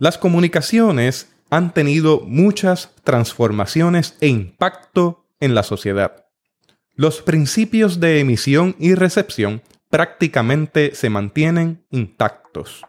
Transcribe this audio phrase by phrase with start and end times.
[0.00, 6.24] Las comunicaciones han tenido muchas transformaciones e impacto en la sociedad.
[6.94, 9.60] Los principios de emisión y recepción
[9.90, 12.82] prácticamente se mantienen intactos.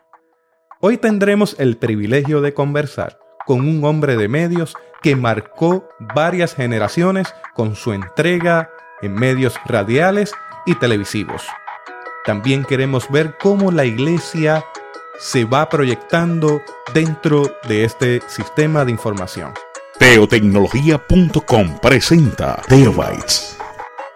[0.80, 7.28] Hoy tendremos el privilegio de conversar con un hombre de medios que marcó varias generaciones
[7.56, 8.70] con su entrega
[9.02, 10.32] en medios radiales
[10.66, 11.44] y televisivos.
[12.24, 14.64] También queremos ver cómo la iglesia
[15.20, 16.62] se va proyectando
[16.94, 19.54] dentro de este sistema de información.
[20.00, 23.58] Teotecnología.com presenta Teobytes.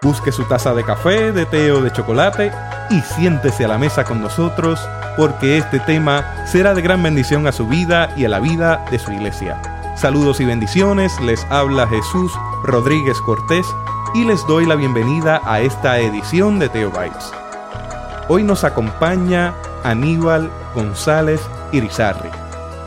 [0.02, 2.52] Busque su taza de café, de té o de chocolate
[2.90, 4.80] y siéntese a la mesa con nosotros
[5.16, 8.98] porque este tema será de gran bendición a su vida y a la vida de
[8.98, 9.60] su iglesia.
[9.96, 12.32] Saludos y bendiciones, les habla Jesús
[12.64, 13.66] Rodríguez Cortés
[14.14, 17.32] y les doy la bienvenida a esta edición de Teobytes.
[18.28, 19.54] Hoy nos acompaña
[19.84, 21.40] Aníbal González
[21.72, 22.28] Irizarri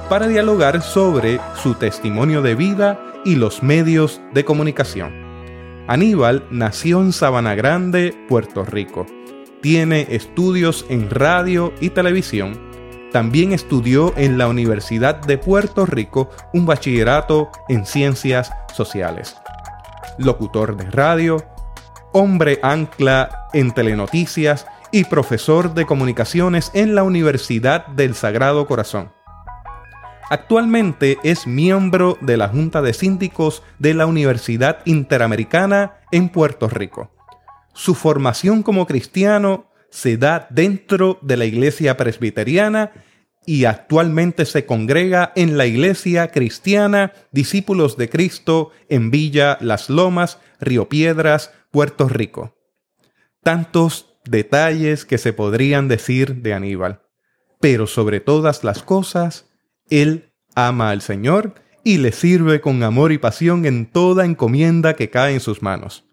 [0.10, 5.12] para dialogar sobre su testimonio de vida y los medios de comunicación.
[5.88, 9.08] Aníbal nació en Sabana Grande, Puerto Rico.
[9.62, 12.60] Tiene estudios en radio y televisión.
[13.12, 19.36] También estudió en la Universidad de Puerto Rico un bachillerato en ciencias sociales.
[20.20, 21.44] Locutor de radio,
[22.14, 29.12] hombre ancla en telenoticias y profesor de comunicaciones en la Universidad del Sagrado Corazón.
[30.30, 37.12] Actualmente es miembro de la Junta de Síndicos de la Universidad Interamericana en Puerto Rico.
[37.74, 42.92] Su formación como cristiano se da dentro de la Iglesia Presbiteriana
[43.46, 50.38] y actualmente se congrega en la Iglesia Cristiana Discípulos de Cristo en Villa Las Lomas,
[50.60, 52.56] Río Piedras, Puerto Rico.
[53.42, 57.02] Tantos detalles que se podrían decir de Aníbal.
[57.60, 59.50] Pero sobre todas las cosas,
[59.90, 65.10] él ama al Señor y le sirve con amor y pasión en toda encomienda que
[65.10, 66.06] cae en sus manos.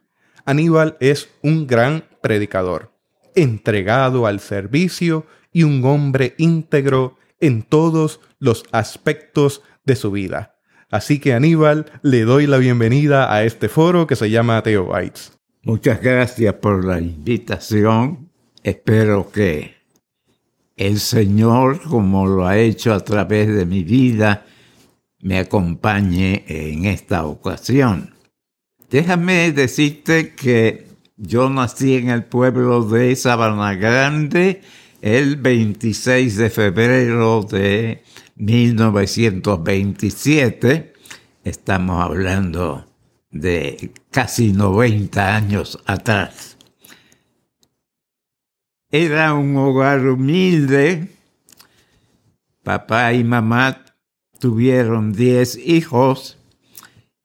[0.44, 2.93] Aníbal es un gran predicador,
[3.34, 10.56] entregado al servicio y un hombre íntegro en todos los aspectos de su vida.
[10.91, 15.36] Así que Aníbal, le doy la bienvenida a este foro que se llama Bites.
[15.66, 18.31] Muchas gracias por la invitación.
[18.62, 19.75] Espero que
[20.77, 24.47] el Señor, como lo ha hecho a través de mi vida,
[25.22, 28.15] me acompañe en esta ocasión.
[28.91, 34.60] Déjame decirte que yo nací en el pueblo de Sabana Grande
[35.03, 38.05] el 26 de febrero de
[38.37, 40.93] 1927.
[41.43, 42.86] Estamos hablando
[43.41, 46.57] de casi 90 años atrás.
[48.91, 51.09] Era un hogar humilde.
[52.63, 53.85] Papá y mamá
[54.39, 56.39] tuvieron 10 hijos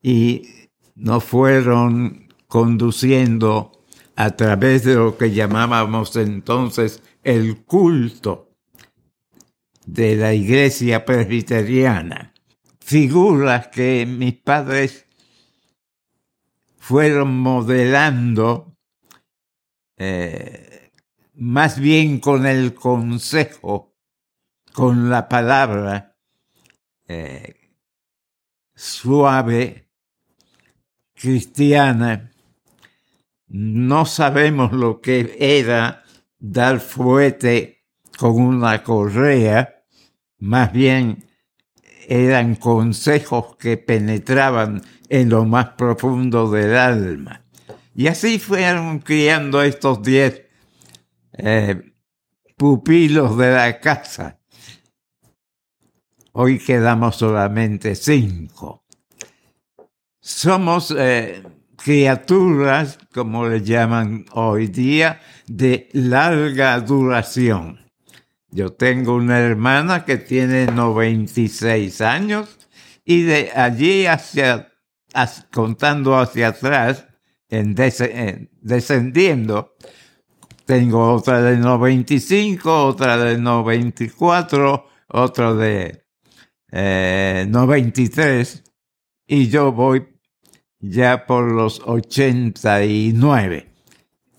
[0.02, 0.48] y
[0.96, 3.72] nos fueron conduciendo
[4.16, 8.52] a través de lo que llamábamos entonces el culto
[9.86, 12.34] de la iglesia presbiteriana.
[12.80, 15.06] Figuras que mis padres
[16.82, 18.76] fueron modelando
[19.98, 20.92] eh,
[21.36, 23.96] más bien con el consejo,
[24.74, 26.18] con la palabra
[27.08, 27.54] eh,
[28.74, 29.92] suave,
[31.14, 32.32] cristiana.
[33.46, 36.04] No sabemos lo que era
[36.40, 37.86] dar fuerte
[38.18, 39.84] con una correa,
[40.40, 41.26] más bien
[42.08, 44.82] eran consejos que penetraban
[45.12, 47.44] en lo más profundo del alma.
[47.94, 50.44] Y así fueron criando estos diez
[51.34, 51.94] eh,
[52.56, 54.40] pupilos de la casa.
[56.32, 58.86] Hoy quedamos solamente cinco.
[60.22, 61.44] Somos eh,
[61.76, 67.82] criaturas, como le llaman hoy día, de larga duración.
[68.50, 72.60] Yo tengo una hermana que tiene 96 años
[73.04, 74.71] y de allí hacia
[75.52, 77.08] contando hacia atrás,
[77.50, 77.76] en,
[78.62, 79.76] descendiendo,
[80.66, 86.06] tengo otra de 95, otra de 94, otra de
[86.72, 88.64] 93 eh,
[89.28, 90.08] y yo voy
[90.80, 93.68] ya por los 89.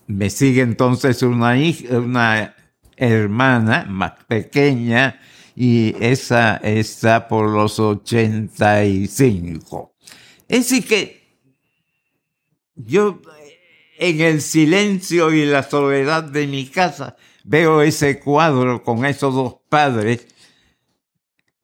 [0.07, 1.55] Me sigue entonces una,
[1.91, 2.55] una
[2.97, 5.19] hermana más pequeña
[5.55, 9.92] y esa está por los 85.
[10.47, 11.23] Es decir, que
[12.75, 13.21] yo
[13.97, 19.55] en el silencio y la soledad de mi casa veo ese cuadro con esos dos
[19.69, 20.27] padres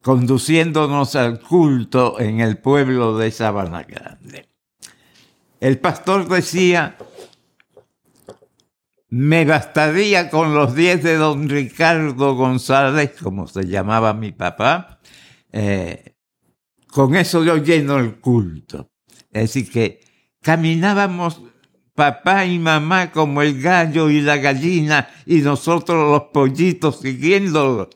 [0.02, 4.48] conduciéndonos al culto en el pueblo de Sabana Grande.
[5.60, 6.96] El pastor decía,
[9.10, 15.00] me bastaría con los diez de don Ricardo González, como se llamaba mi papá,
[15.52, 16.09] eh,
[16.92, 18.90] con eso yo lleno el culto.
[19.30, 20.00] Es decir, que
[20.42, 21.42] caminábamos
[21.94, 27.90] papá y mamá como el gallo y la gallina y nosotros los pollitos siguiéndolo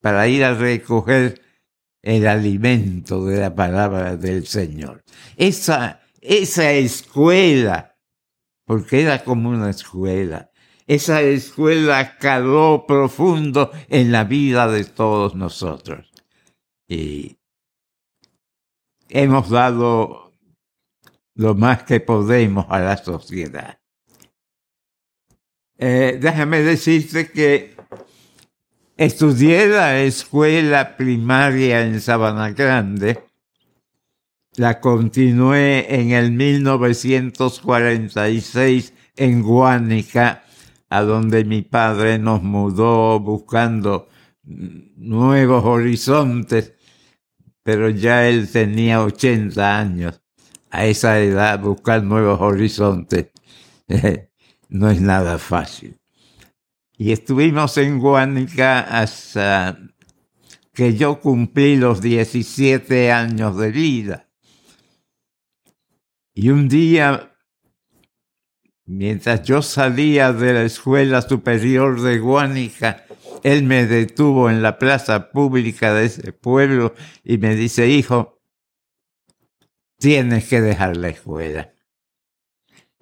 [0.00, 1.40] para ir a recoger
[2.02, 5.04] el alimento de la palabra del Señor.
[5.36, 7.96] Esa, esa escuela,
[8.64, 10.50] porque era como una escuela,
[10.86, 16.10] esa escuela caló profundo en la vida de todos nosotros.
[16.88, 17.37] Y
[19.08, 20.32] hemos dado
[21.34, 23.78] lo más que podemos a la sociedad.
[25.76, 27.76] Eh, déjame decirte que
[28.96, 33.22] estudié la escuela primaria en Sabana Grande,
[34.56, 40.42] la continué en el 1946 en Guánica,
[40.90, 44.08] a donde mi padre nos mudó buscando
[44.42, 46.72] nuevos horizontes,
[47.68, 50.22] pero ya él tenía 80 años
[50.70, 53.26] a esa edad buscar nuevos horizontes
[54.70, 56.00] no es nada fácil.
[56.96, 59.78] Y estuvimos en Guánica hasta
[60.72, 64.30] que yo cumplí los 17 años de vida.
[66.32, 67.36] Y un día,
[68.86, 73.04] mientras yo salía de la escuela superior de Guánica,
[73.42, 76.94] él me detuvo en la plaza pública de ese pueblo
[77.24, 78.40] y me dice, hijo,
[79.98, 81.72] tienes que dejar la escuela.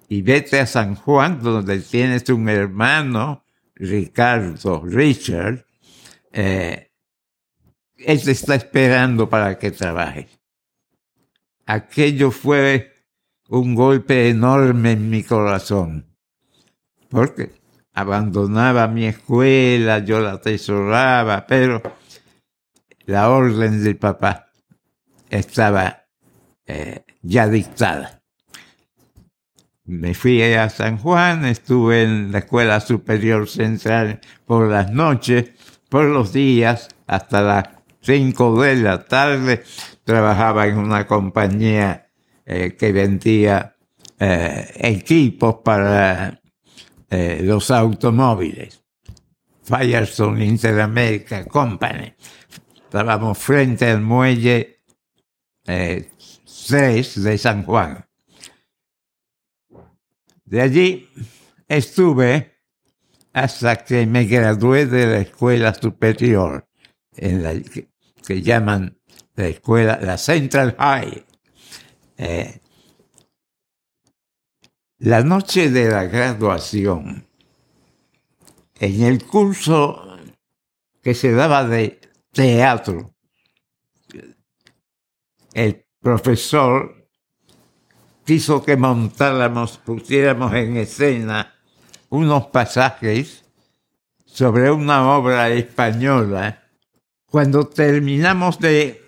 [0.09, 3.43] Y vete a San Juan, donde tienes un hermano,
[3.75, 5.65] Ricardo, Richard.
[6.31, 6.91] Eh,
[7.97, 10.27] él te está esperando para que trabajes.
[11.65, 12.93] Aquello fue
[13.49, 16.05] un golpe enorme en mi corazón,
[17.09, 17.51] porque
[17.97, 21.81] abandonaba mi escuela, yo la atesoraba, pero
[23.07, 24.51] la orden del papá
[25.31, 26.03] estaba
[26.67, 28.21] eh, ya dictada.
[29.85, 35.49] Me fui a San Juan, estuve en la Escuela Superior Central por las noches,
[35.89, 37.69] por los días, hasta las
[38.01, 39.63] 5 de la tarde.
[40.03, 42.11] Trabajaba en una compañía
[42.45, 43.75] eh, que vendía
[44.19, 46.41] eh, equipos para
[47.09, 48.83] los automóviles.
[49.63, 52.13] Firestone Interamerica Company.
[52.83, 54.81] Estábamos frente al muelle
[55.65, 58.05] 6 de San Juan.
[60.45, 61.09] De allí
[61.67, 62.57] estuve
[63.33, 66.67] hasta que me gradué de la escuela superior,
[67.13, 68.97] que, llaman
[69.35, 71.25] la escuela, la Central High.
[72.17, 72.61] Eh,
[74.99, 77.27] la noche de la graduación,
[78.79, 80.17] en el curso
[81.01, 81.99] que se daba de
[82.31, 83.13] teatro,
[85.53, 87.09] el profesor
[88.25, 91.55] quiso que montáramos, pusiéramos en escena
[92.09, 93.45] unos pasajes
[94.25, 96.63] sobre una obra española.
[97.25, 99.01] Cuando terminamos de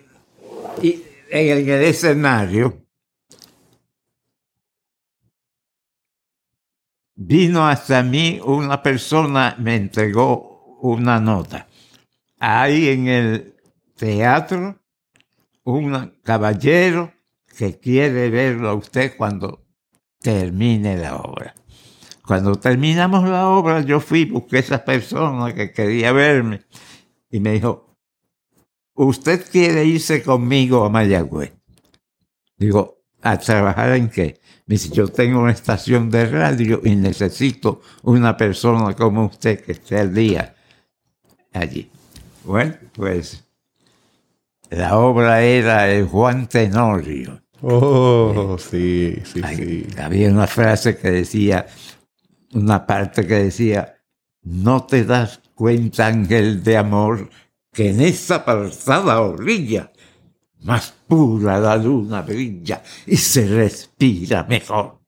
[0.82, 2.79] en el escenario,
[7.22, 11.66] vino hasta mí una persona, me entregó una nota.
[12.38, 13.56] Ahí en el
[13.94, 14.80] teatro
[15.64, 17.12] un caballero
[17.58, 19.66] que quiere verlo a usted cuando
[20.18, 21.54] termine la obra.
[22.26, 26.62] Cuando terminamos la obra, yo fui, busqué a esa persona que quería verme
[27.30, 27.98] y me dijo,
[28.94, 31.52] ¿usted quiere irse conmigo a Mayagüez?
[32.56, 34.40] Digo, ¿a trabajar en qué?
[34.70, 39.98] Dice, yo tengo una estación de radio y necesito una persona como usted que esté
[39.98, 40.54] al día
[41.52, 41.90] allí.
[42.44, 43.42] Bueno, pues
[44.70, 47.42] la obra era el Juan Tenorio.
[47.62, 49.86] Oh, sí, sí, sí.
[49.98, 51.66] Había una frase que decía,
[52.52, 53.96] una parte que decía,
[54.42, 57.28] no te das cuenta, ángel de amor,
[57.72, 59.90] que en esa apartada orilla
[60.62, 65.00] más pura la luna brilla y se respira mejor.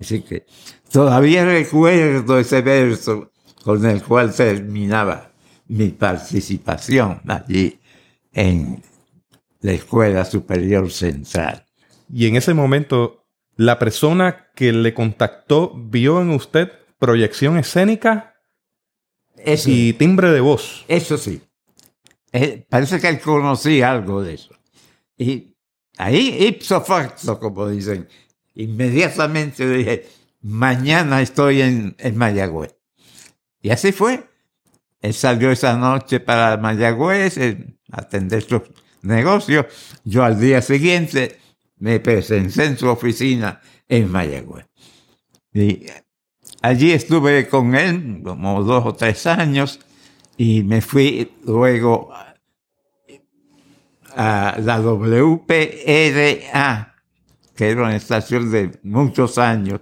[0.00, 0.46] Así que
[0.90, 3.30] todavía recuerdo ese verso
[3.62, 5.32] con el cual terminaba
[5.68, 7.78] mi participación allí
[8.32, 8.82] en
[9.60, 11.66] la Escuela Superior Central.
[12.12, 13.24] Y en ese momento,
[13.56, 18.34] la persona que le contactó vio en usted proyección escénica
[19.66, 20.84] y timbre de voz.
[20.88, 21.40] Eso sí.
[22.32, 24.54] Eh, parece que él conocía algo de eso.
[25.20, 25.54] Y
[25.98, 28.08] ahí, ipso facto, como dicen,
[28.54, 30.08] inmediatamente dije,
[30.40, 32.74] mañana estoy en, en Mayagüez.
[33.60, 34.24] Y así fue.
[35.02, 38.62] Él salió esa noche para Mayagüez a atender sus
[39.02, 39.66] negocios.
[40.04, 41.38] Yo al día siguiente
[41.76, 44.64] me presenté en su oficina en Mayagüez.
[45.52, 45.84] Y
[46.62, 49.80] allí estuve con él como dos o tres años
[50.38, 52.10] y me fui luego
[54.16, 56.94] a la WPRA,
[57.54, 59.80] que era una estación de muchos años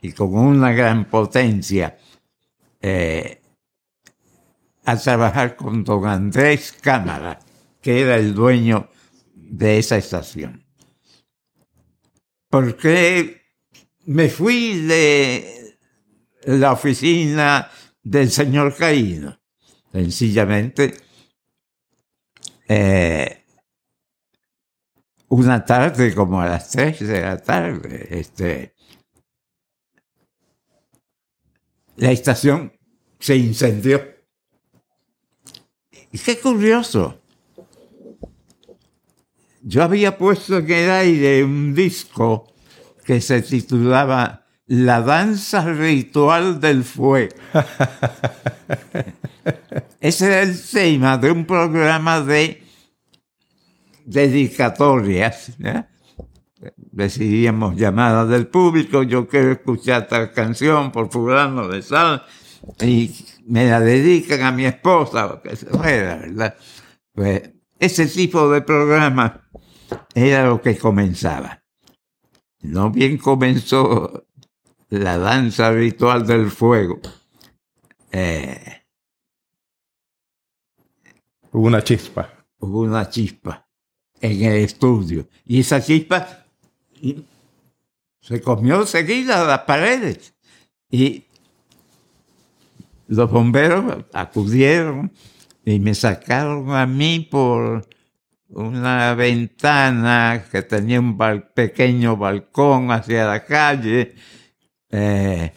[0.00, 1.98] y con una gran potencia,
[2.80, 3.40] eh,
[4.84, 7.40] a trabajar con don Andrés Cámara,
[7.80, 8.88] que era el dueño
[9.34, 10.64] de esa estación.
[12.48, 13.42] Porque
[14.04, 15.78] me fui de
[16.44, 17.68] la oficina
[18.02, 19.40] del señor Caíno.
[19.92, 20.94] Sencillamente,
[22.68, 23.45] eh,
[25.28, 28.74] una tarde, como a las tres de la tarde, este,
[31.96, 32.72] la estación
[33.18, 34.02] se incendió.
[36.12, 37.20] Y qué curioso.
[39.62, 42.52] Yo había puesto en el aire un disco
[43.04, 47.34] que se titulaba La danza ritual del fuego.
[50.00, 52.65] Ese era el tema de un programa de
[54.06, 55.52] dedicatorias.
[56.92, 62.24] Recibíamos llamadas del público, yo quiero escuchar tal canción por fulano de sal,
[62.80, 63.14] y
[63.46, 66.56] me la dedican a mi esposa, o que fuera, ¿verdad?
[67.12, 69.48] Pues ese tipo de programa
[70.14, 71.62] era lo que comenzaba.
[72.62, 74.26] No bien comenzó
[74.88, 77.00] la danza ritual del fuego.
[78.10, 78.82] Eh,
[81.52, 82.32] hubo una chispa.
[82.58, 83.65] Hubo una chispa
[84.20, 85.26] en el estudio.
[85.46, 86.44] Y esa chispa
[88.20, 90.34] se comió seguida las paredes.
[90.90, 91.24] Y
[93.08, 95.12] los bomberos acudieron
[95.64, 97.86] y me sacaron a mí por
[98.48, 101.18] una ventana que tenía un
[101.54, 104.14] pequeño balcón hacia la calle
[104.90, 105.52] eh,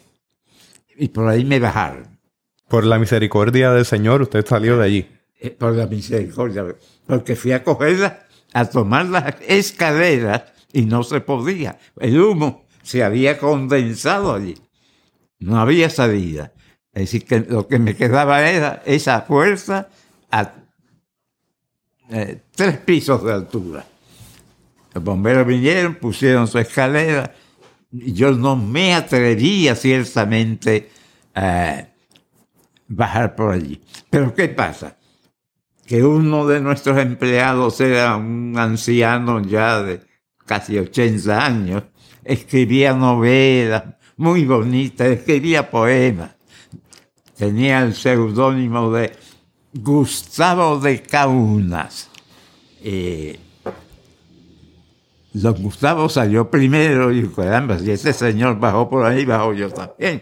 [0.97, 2.19] y por ahí me bajaron.
[2.67, 5.07] Por la misericordia del Señor, usted salió de allí.
[5.39, 6.65] Eh, por la misericordia,
[7.05, 11.77] porque fui a cogerla, a tomar las escaleras y no se podía.
[11.99, 14.55] El humo se había condensado allí.
[15.39, 16.53] No había salida.
[16.93, 19.89] Es decir, que lo que me quedaba era esa fuerza
[20.31, 20.53] a
[22.11, 23.85] eh, tres pisos de altura.
[24.93, 27.33] Los bomberos vinieron, pusieron su escalera.
[27.91, 30.89] Y yo no me atrevía ciertamente
[31.35, 31.85] a
[32.87, 33.81] bajar por allí.
[34.09, 34.97] Pero ¿qué pasa?
[35.89, 40.01] Que uno de nuestros empleados era un anciano ya de
[40.45, 41.83] casi 80 años,
[42.23, 46.35] escribía novelas muy bonitas, escribía poemas.
[47.35, 49.13] Tenía el seudónimo de
[49.73, 52.11] Gustavo de Kaunas.
[52.83, 53.39] Eh,
[55.33, 60.21] don Gustavo salió primero y caramba, si ese señor bajó por ahí, bajó yo también.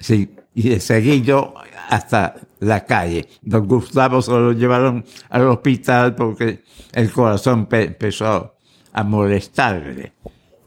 [0.00, 1.54] Sí, y seguí yo
[1.88, 3.28] hasta la calle.
[3.42, 8.56] Don Gustavo se lo llevaron al hospital porque el corazón empezó
[8.92, 10.12] a molestarle.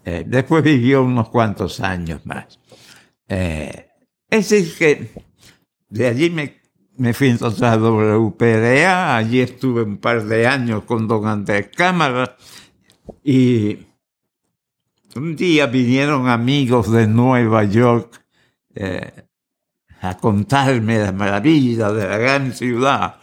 [0.04, 2.60] Eh, después vivió unos cuantos años más.
[3.28, 3.88] Eh,
[4.30, 5.12] es decir, que
[5.90, 6.66] de allí me
[6.98, 12.38] me fui entonces a WPRA, allí estuve un par de años con don Andrés Cámara
[13.24, 13.80] y
[15.16, 18.24] un día vinieron amigos de Nueva York
[18.76, 19.25] eh,
[20.06, 23.18] a contarme la maravilla de la gran ciudad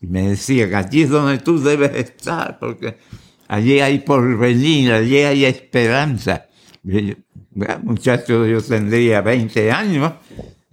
[0.00, 2.98] y me decían, allí es donde tú debes estar porque
[3.46, 6.46] allí hay porvenir, allí hay esperanza.
[7.82, 10.12] muchacho, yo tendría 20 años,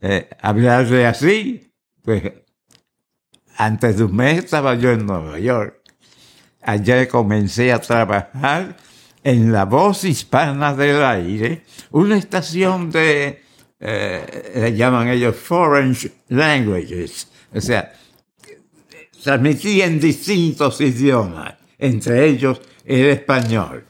[0.01, 1.71] eh, hablarle así,
[2.03, 2.23] pues
[3.55, 5.81] antes de un mes estaba yo en Nueva York.
[6.61, 8.77] Allá comencé a trabajar
[9.23, 13.43] en La Voz Hispana del Aire, una estación de,
[13.79, 15.95] eh, le llaman ellos Foreign
[16.29, 17.93] Languages, o sea,
[19.23, 23.85] transmitía en distintos idiomas, entre ellos el español.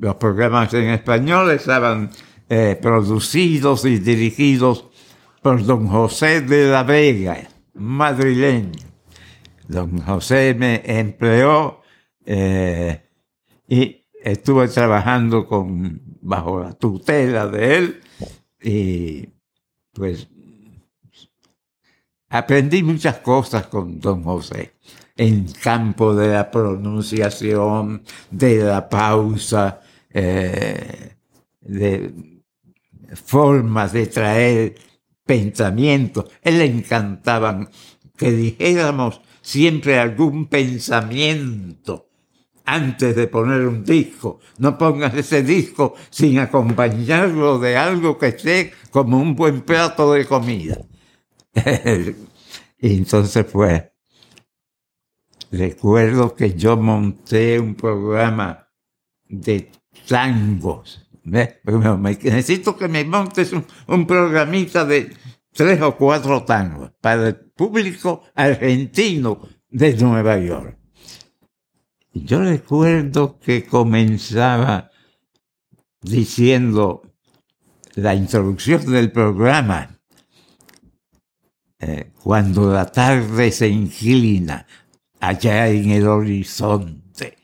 [0.00, 2.10] los programas en español estaban
[2.48, 4.86] eh, producidos y dirigidos
[5.40, 8.72] por don José de la Vega, madrileño.
[9.68, 11.82] Don José me empleó
[12.26, 13.02] eh,
[13.68, 18.00] y estuve trabajando con, bajo la tutela de él
[18.64, 19.28] y
[19.92, 20.26] pues
[22.30, 24.74] aprendí muchas cosas con don José
[25.16, 29.80] en campo de la pronunciación, de la pausa,
[30.10, 31.14] eh,
[31.60, 32.40] de
[33.14, 34.74] formas de traer
[35.24, 36.26] pensamientos.
[36.42, 37.68] Él le encantaban
[38.16, 42.03] que dijéramos siempre algún pensamiento
[42.64, 44.40] antes de poner un disco.
[44.58, 50.26] No pongas ese disco sin acompañarlo de algo que esté como un buen plato de
[50.26, 50.78] comida.
[52.78, 53.84] entonces pues,
[55.52, 58.68] recuerdo que yo monté un programa
[59.28, 59.70] de
[60.08, 61.00] tangos.
[61.24, 65.10] Necesito que me montes un, un programita de
[65.52, 69.40] tres o cuatro tangos para el público argentino
[69.70, 70.83] de Nueva York.
[72.14, 74.90] Yo recuerdo que comenzaba
[76.00, 77.02] diciendo
[77.96, 79.98] la introducción del programa,
[81.80, 84.64] eh, cuando la tarde se inclina
[85.18, 87.36] allá en el horizonte,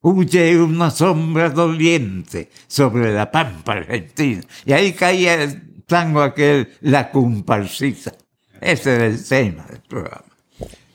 [0.00, 4.42] huye una sombra doliente sobre la pampa argentina.
[4.64, 8.14] Y ahí caía el tango aquel, la comparsita.
[8.60, 10.24] Ese era el tema del programa.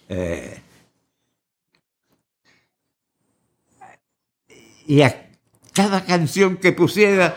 [0.07, 0.61] Eh,
[4.89, 5.29] y a
[5.71, 7.35] cada canción que pusiera,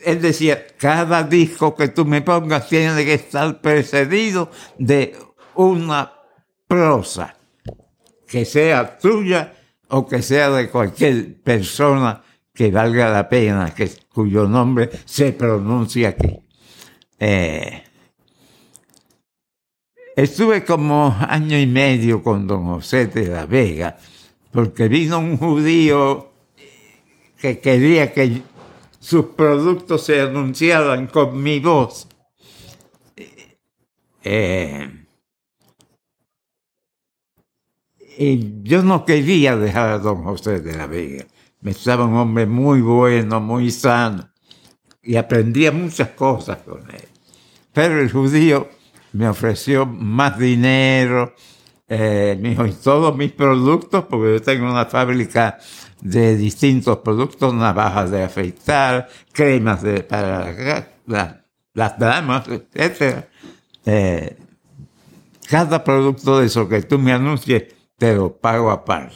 [0.00, 5.14] él decía, cada disco que tú me pongas tiene que estar precedido de
[5.54, 6.10] una
[6.66, 7.36] prosa,
[8.26, 9.52] que sea tuya
[9.88, 12.22] o que sea de cualquier persona
[12.54, 16.40] que valga la pena, que, cuyo nombre se pronuncia aquí.
[17.20, 17.84] Eh,
[20.16, 23.98] estuve como año y medio con don José de la Vega,
[24.50, 26.27] porque vino un judío
[27.40, 28.42] que quería que
[28.98, 32.08] sus productos se anunciaran con mi voz.
[34.24, 35.06] Eh,
[38.18, 41.24] y yo no quería dejar a don José de la Vega.
[41.60, 44.28] Me estaba un hombre muy bueno, muy sano,
[45.02, 47.08] y aprendía muchas cosas con él.
[47.72, 48.68] Pero el judío
[49.12, 51.34] me ofreció más dinero,
[51.88, 55.58] eh, me dijo, y todos mis productos, porque yo tengo una fábrica
[56.00, 60.88] de distintos productos, navajas de afeitar, cremas de, para
[61.74, 63.24] las damas, etc.
[63.84, 64.36] Eh,
[65.48, 67.64] cada producto de eso que tú me anuncies,
[67.96, 69.14] te lo pago aparte.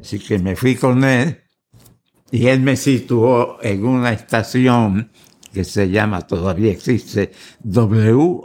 [0.00, 1.42] Así que me fui con él
[2.30, 5.12] y él me situó en una estación
[5.52, 8.42] que se llama, todavía existe, WHOM.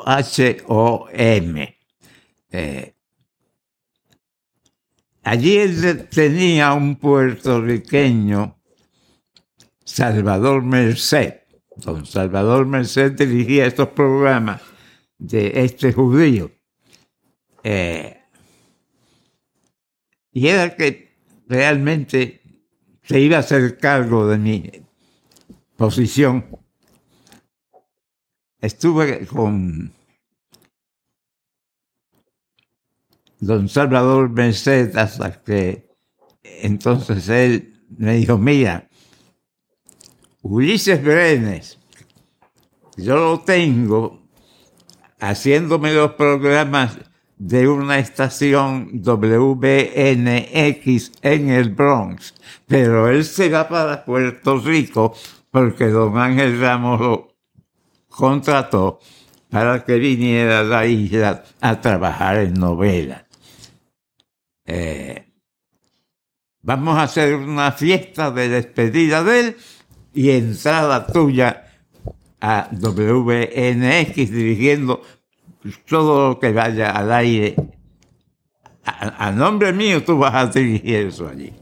[2.49, 2.96] Eh,
[5.27, 8.57] Allí él tenía un puertorriqueño,
[9.83, 11.41] Salvador Merced.
[11.75, 14.61] Don Salvador Merced dirigía estos programas
[15.17, 16.49] de este judío.
[17.61, 18.21] Eh,
[20.31, 22.41] y era que realmente
[23.03, 24.71] se iba a hacer cargo de mi
[25.75, 26.45] posición.
[28.61, 29.91] Estuve con
[33.39, 35.87] don Salvador Merced hasta que
[36.43, 38.89] entonces él me dijo, mira,
[40.41, 41.79] Ulises Brenes,
[42.95, 44.27] yo lo tengo
[45.19, 46.97] haciéndome los programas
[47.37, 52.33] de una estación WBNX en el Bronx,
[52.65, 55.13] pero él se va para Puerto Rico
[55.51, 57.35] porque don Ángel Ramos lo
[58.09, 58.99] contrató
[59.49, 63.26] para que viniera a la isla a trabajar en novelas.
[64.67, 65.33] Eh,
[66.61, 69.57] vamos a hacer una fiesta de despedida de él
[70.13, 71.63] y entrada tuya
[72.41, 75.01] a WNX dirigiendo
[75.87, 77.55] todo lo que vaya al aire.
[78.83, 81.53] A, nombre mío tú vas a dirigir eso allí.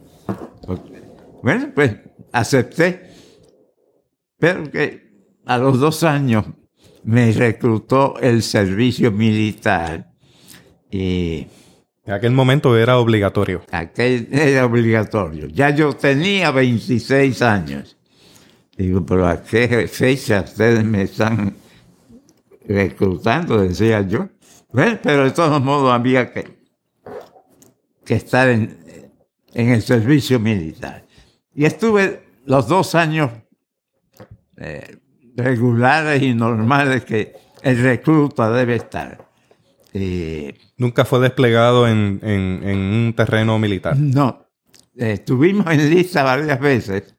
[1.42, 1.96] Bueno, pues
[2.32, 3.10] acepté,
[4.38, 5.12] pero que
[5.46, 6.46] a los dos años
[7.04, 10.12] me reclutó el servicio militar
[10.90, 11.48] y
[12.06, 13.64] en aquel momento era obligatorio.
[13.72, 15.48] Aquel era obligatorio.
[15.48, 17.98] Ya yo tenía 26 años.
[18.78, 21.56] Digo, pero ¿a qué fecha ustedes me están
[22.68, 23.60] reclutando?
[23.60, 24.30] Decía yo.
[24.72, 26.58] Bueno, pero de todos modos había que,
[28.04, 28.78] que estar en,
[29.54, 31.06] el servicio militar.
[31.56, 33.32] Y estuve los dos años
[34.58, 34.98] eh,
[35.36, 39.25] regulares y normales que el recluta debe estar.
[39.98, 43.96] Eh, Nunca fue desplegado en, un terreno militar.
[43.96, 44.46] No.
[44.94, 47.16] estuvimos en lista varias veces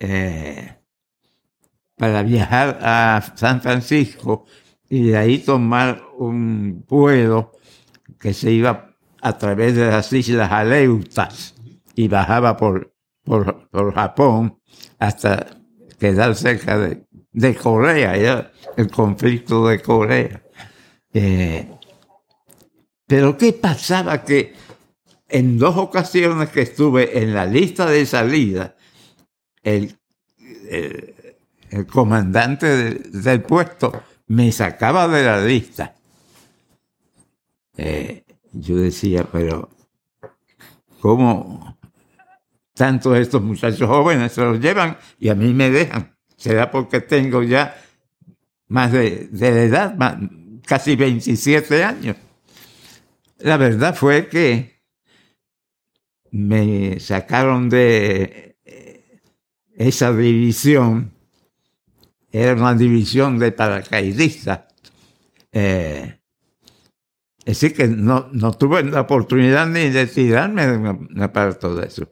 [0.00, 0.78] eh,
[1.96, 4.46] para viajar a San Francisco
[4.90, 7.52] y de ahí tomar un vuelo
[8.18, 11.54] que se iba a través de las islas Aleutas
[11.94, 14.58] y bajaba por, por, por Japón
[14.98, 15.46] hasta
[16.00, 20.42] quedar cerca de, de Corea, ya, el conflicto de Corea.
[21.14, 21.68] Eh,
[23.12, 24.24] pero ¿qué pasaba?
[24.24, 24.54] Que
[25.28, 28.74] en dos ocasiones que estuve en la lista de salida,
[29.62, 29.98] el,
[30.70, 33.92] el, comandante del puesto
[34.28, 35.94] me sacaba de la lista.
[37.76, 39.68] Eh, yo decía, pero
[40.98, 41.76] ¿cómo
[42.72, 46.16] tantos estos muchachos jóvenes se los llevan y a mí me dejan?
[46.34, 47.76] ¿Será porque tengo ya
[48.68, 49.98] más de, de edad,
[50.64, 52.16] casi 27 años?
[53.42, 54.82] La verdad fue que
[56.30, 59.20] me sacaron de eh,
[59.74, 61.12] esa división,
[62.30, 64.60] era una división de paracaidistas.
[65.50, 66.18] Eh,
[67.44, 72.08] que no, tuve la oportunidad ni de tirarme de una, parte de eso.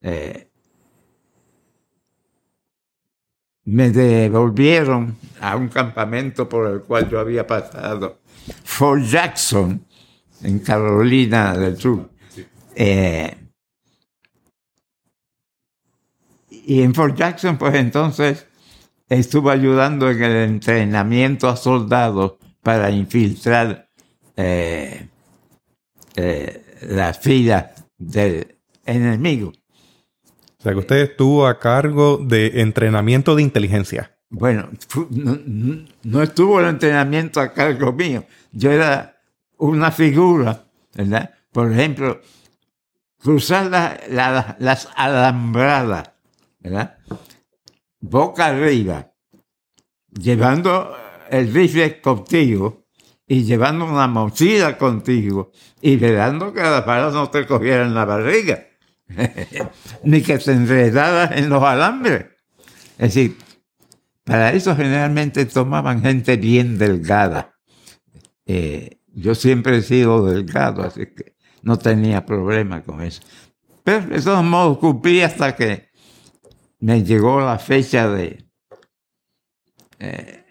[0.00, 0.50] Eh,
[3.64, 8.20] me devolvieron a un campamento por el cual yo había pasado,
[8.64, 9.86] Fort Jackson,
[10.42, 12.10] en Carolina del Sur.
[12.74, 13.36] Eh,
[16.50, 18.46] y en Fort Jackson, pues entonces
[19.08, 23.88] estuve ayudando en el entrenamiento a soldados para infiltrar
[24.36, 25.08] eh,
[26.16, 29.52] eh, las filas del enemigo.
[30.58, 34.16] O sea, que usted estuvo a cargo de entrenamiento de inteligencia.
[34.30, 34.70] Bueno,
[36.04, 38.24] no estuvo el entrenamiento a cargo mío.
[38.52, 39.11] Yo era
[39.62, 41.30] una figura, ¿verdad?
[41.52, 42.20] Por ejemplo,
[43.18, 43.70] cruzar
[44.10, 46.10] las alambradas,
[46.58, 46.98] ¿verdad?
[48.00, 49.12] Boca arriba,
[50.10, 50.96] llevando
[51.30, 52.86] el rifle contigo
[53.28, 58.66] y llevando una mochila contigo y velando que las balas no te cogieran la barriga,
[60.02, 62.26] ni que te enredaras en los alambres.
[62.98, 63.38] Es decir,
[64.24, 67.54] para eso generalmente tomaban gente bien delgada.
[68.44, 73.22] Eh, yo siempre he sido delgado, así que no tenía problema con eso.
[73.84, 75.88] Pero de todos modos cumplí hasta que
[76.80, 78.44] me llegó la fecha de,
[79.98, 80.44] eh,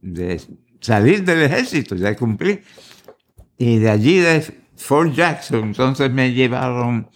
[0.00, 0.40] de
[0.80, 2.60] salir del ejército, ya cumplí.
[3.56, 4.42] Y de allí de
[4.76, 7.08] Fort Jackson, entonces me llevaron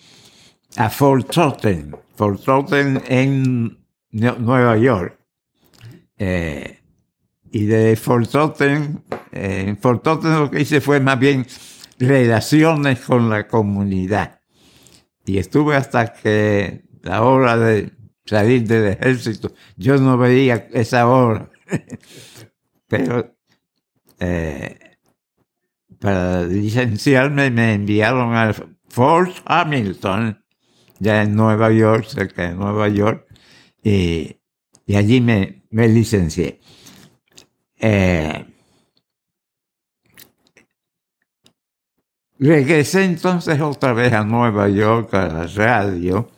[0.76, 3.78] a Fort Totten, Fort Totten en
[4.10, 5.18] Nueva York.
[6.18, 6.81] Eh,
[7.52, 11.46] y de Fort Totten, eh, en Fort Totten lo que hice fue más bien
[11.98, 14.40] relaciones con la comunidad.
[15.26, 17.92] Y estuve hasta que la hora de
[18.24, 21.50] salir del ejército, yo no veía esa hora.
[22.88, 23.36] Pero
[24.18, 24.78] eh,
[26.00, 30.42] para licenciarme me enviaron al Fort Hamilton,
[30.98, 33.26] ya en Nueva York, cerca de Nueva York,
[33.82, 34.38] y,
[34.86, 36.60] y allí me, me licencié.
[37.84, 38.46] Eh,
[42.38, 46.30] regresé entonces otra vez a Nueva York, a la radio,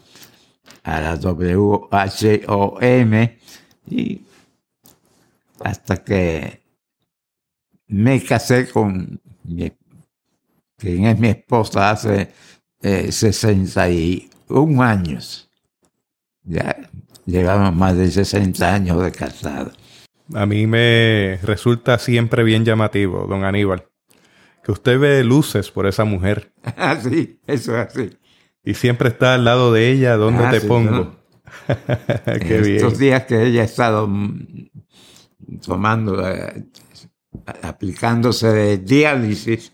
[0.83, 1.89] a la WHOM,
[3.91, 4.23] y
[5.61, 6.63] hasta que
[7.89, 9.21] me casé con
[10.79, 12.33] quien es mi esposa hace
[12.81, 15.51] eh, 61 años.
[16.43, 16.91] Ya
[17.27, 19.73] llevamos más de 60 años de casado.
[20.33, 23.85] A mí me resulta siempre bien llamativo, don Aníbal,
[24.63, 26.53] que usted ve luces por esa mujer.
[26.77, 28.11] Ah, sí, eso es así.
[28.65, 31.17] Y siempre está al lado de ella, ¿dónde ah, te pongo?
[32.25, 32.77] Qué bien.
[32.77, 34.09] Estos días que ella ha estado
[35.67, 36.65] tomando, eh,
[37.63, 39.73] aplicándose de diálisis,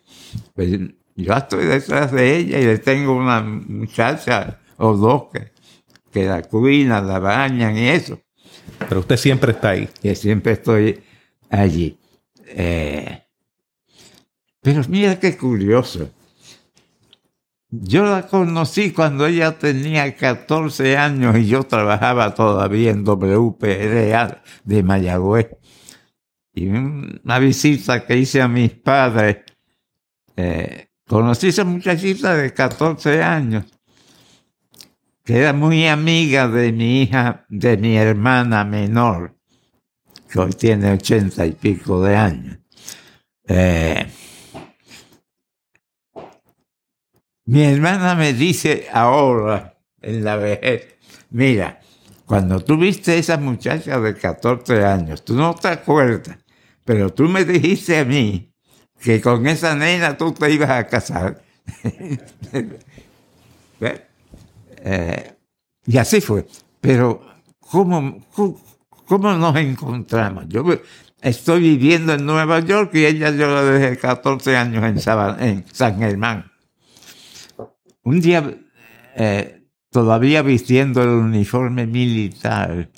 [0.54, 0.80] pues
[1.14, 5.52] yo estoy detrás de ella y le tengo una muchacha o dos que,
[6.10, 8.20] que la cuidan, la bañan y eso.
[8.90, 9.88] Pero usted siempre está ahí.
[10.02, 11.00] Y siempre estoy
[11.48, 11.96] allí.
[12.44, 13.22] Eh,
[14.60, 16.10] pero mira qué curioso.
[17.70, 24.82] Yo la conocí cuando ella tenía 14 años y yo trabajaba todavía en WPRA de
[24.82, 25.50] Mayagüez.
[26.52, 29.36] Y una visita que hice a mis padres,
[30.34, 33.66] eh, conocí a esa muchachita de 14 años
[35.30, 39.36] era muy amiga de mi hija, de mi hermana menor,
[40.28, 42.58] que hoy tiene ochenta y pico de años.
[43.46, 44.06] Eh,
[47.44, 50.94] mi hermana me dice ahora, en la vejez,
[51.30, 51.80] mira,
[52.26, 56.38] cuando tú viste a esa muchacha de 14 años, tú no te acuerdas,
[56.84, 58.52] pero tú me dijiste a mí
[59.00, 61.42] que con esa nena tú te ibas a casar.
[64.82, 65.34] Eh,
[65.86, 66.46] y así fue.
[66.80, 67.22] Pero,
[67.58, 68.18] ¿cómo,
[69.06, 70.44] ¿cómo, nos encontramos?
[70.48, 70.64] Yo
[71.20, 76.50] estoy viviendo en Nueva York y ella yo la dejé 14 años en, San Germán.
[78.02, 78.58] Un día,
[79.16, 82.90] eh, todavía vistiendo el uniforme militar,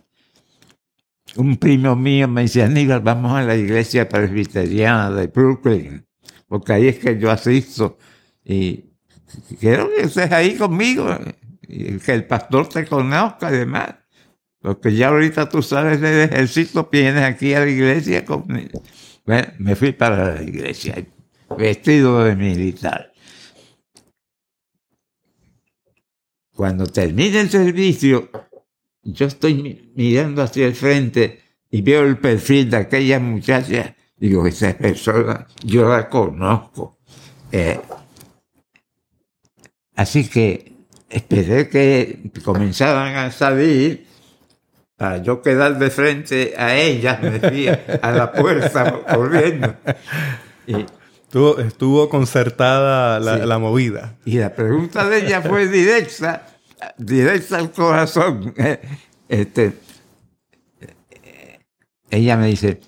[1.37, 6.07] un primo mío me dice, Aníbal, vamos a la iglesia presbiteriana de Brooklyn,
[6.47, 7.99] porque ahí es que yo asisto
[8.45, 8.85] y
[9.59, 11.09] quiero que estés ahí conmigo
[11.73, 13.95] que el pastor te conozca además.
[14.61, 18.83] Porque ya ahorita tú sabes del ejército, vienes aquí a la iglesia conmigo.
[19.27, 21.05] Bueno, me fui para la iglesia,
[21.57, 23.13] vestido de militar.
[26.55, 28.31] Cuando termine el servicio,
[29.03, 33.97] yo estoy mirando hacia el frente y veo el perfil de aquella muchacha.
[34.17, 36.99] Digo, esa persona, yo la conozco.
[37.51, 37.81] Eh,
[39.97, 40.72] así que
[41.13, 44.07] esperé que comenzaran a salir
[44.97, 49.75] para yo quedar de frente a ella, me fui a la puerta corriendo.
[50.67, 50.87] Y,
[51.23, 54.17] estuvo, estuvo concertada la, la movida.
[54.25, 56.47] Y la pregunta de ella fue directa
[56.97, 58.55] directa al corazón.
[59.29, 59.73] Este,
[62.11, 62.81] ella me dice,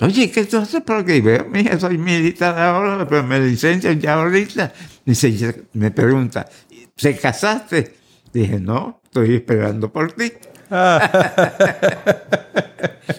[0.00, 1.20] oye, ¿qué tú haces por aquí?
[1.20, 4.72] Veo, mija, soy militar ahora, pero me licencia ya ahorita.
[5.06, 6.46] Dice, me pregunta,
[6.94, 7.96] ¿se casaste?
[8.32, 10.30] Dije, no, estoy esperando por ti.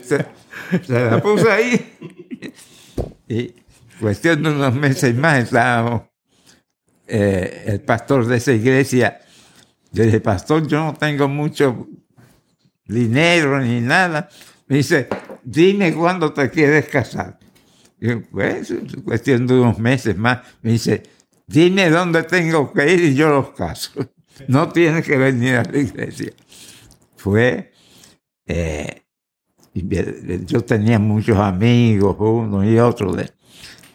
[0.03, 0.25] se,
[0.87, 1.97] la puse ahí.
[3.27, 3.55] y
[3.99, 6.03] cuestión de unos meses más estábamos,
[7.07, 9.21] eh, el pastor de esa iglesia
[9.91, 11.87] yo dije, pastor, yo no tengo mucho
[12.85, 14.29] dinero ni nada.
[14.67, 15.07] Me dice,
[15.43, 17.39] dime cuándo te quieres casar.
[17.99, 18.73] Y yo, pues,
[19.03, 20.45] cuestión de unos meses más.
[20.61, 21.03] Me dice,
[21.47, 23.91] dime dónde tengo que ir y yo los caso.
[24.47, 26.31] No tienes que venir a la iglesia.
[27.15, 27.71] Fue,
[28.45, 29.03] eh,
[29.73, 33.31] yo tenía muchos amigos, uno y otro de,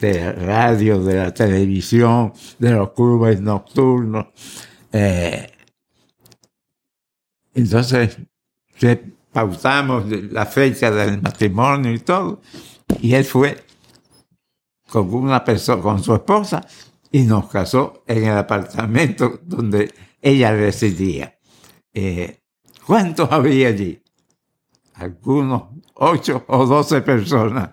[0.00, 4.26] de radio, de la televisión, de los clubes nocturnos.
[4.92, 5.48] Eh,
[7.54, 8.18] entonces,
[9.32, 12.40] pautamos la fecha del matrimonio y todo.
[13.00, 13.64] Y él fue
[14.88, 16.66] con una persona, con su esposa,
[17.12, 21.38] y nos casó en el apartamento donde ella residía.
[21.92, 22.40] Eh,
[22.86, 24.02] ¿Cuántos había allí?
[24.94, 27.70] Algunos ocho o doce personas.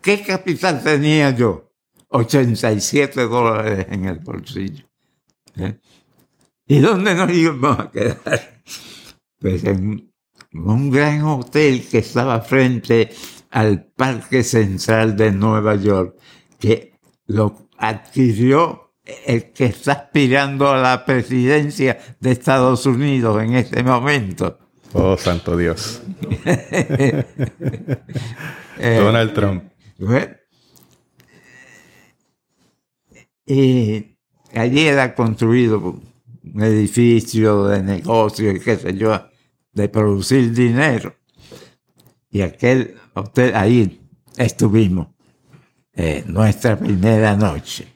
[0.00, 1.72] ¿Qué capital tenía yo?
[2.08, 4.86] 87 dólares en el bolsillo.
[5.56, 5.80] ¿Eh?
[6.68, 8.62] ¿Y dónde nos íbamos a quedar?
[9.38, 10.12] Pues en
[10.52, 13.10] un gran hotel que estaba frente
[13.50, 16.16] al Parque Central de Nueva York,
[16.58, 16.95] que
[17.26, 24.58] lo adquirió el que está aspirando a la presidencia de Estados Unidos en este momento.
[24.92, 26.02] Oh, santo Dios.
[28.78, 29.64] Eh, Donald Trump.
[33.46, 34.18] y
[34.52, 35.78] allí era construido
[36.42, 39.18] un edificio de negocio y qué sé yo,
[39.72, 41.16] de producir dinero.
[42.30, 43.98] Y aquel hotel, ahí
[44.36, 45.08] estuvimos,
[45.96, 47.88] eh, nuestra primera noche.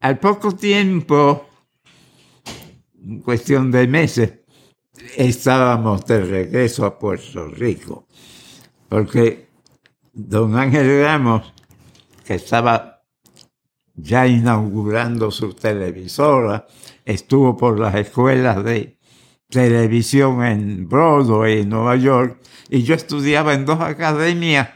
[0.00, 1.46] Al poco tiempo,
[3.22, 4.40] cuestión de meses,
[5.16, 8.08] estábamos de regreso a Puerto Rico,
[8.88, 9.48] porque
[10.12, 11.52] don Ángel Ramos,
[12.24, 13.02] que estaba
[13.94, 16.66] ya inaugurando su televisora,
[17.04, 18.98] estuvo por las escuelas de
[19.52, 22.38] televisión en Broadway, en Nueva York,
[22.70, 24.70] y yo estudiaba en dos academias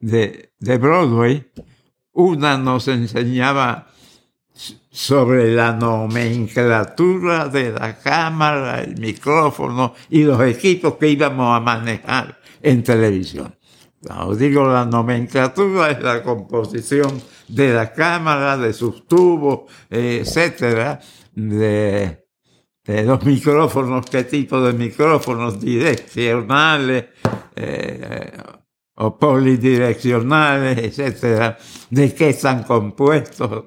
[0.00, 1.46] de, de Broadway.
[2.12, 3.88] Una nos enseñaba
[4.90, 12.40] sobre la nomenclatura de la cámara, el micrófono y los equipos que íbamos a manejar
[12.62, 13.54] en televisión.
[14.00, 20.98] Cuando digo la nomenclatura es la composición de la cámara, de sus tubos, etcétera,
[21.34, 22.25] de,
[22.86, 27.06] los micrófonos, qué tipo de micrófonos direccionales
[27.56, 28.32] eh,
[28.94, 31.58] o polidireccionales, etcétera,
[31.90, 33.64] de qué están compuestos,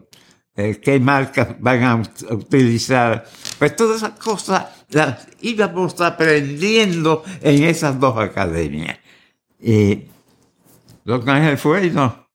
[0.55, 2.01] eh, qué marcas van a
[2.33, 3.25] utilizar.
[3.57, 8.99] Pues todas esas cosas las íbamos aprendiendo en esas dos academias.
[9.59, 10.05] Y
[11.03, 12.27] Don Ángel fue y no,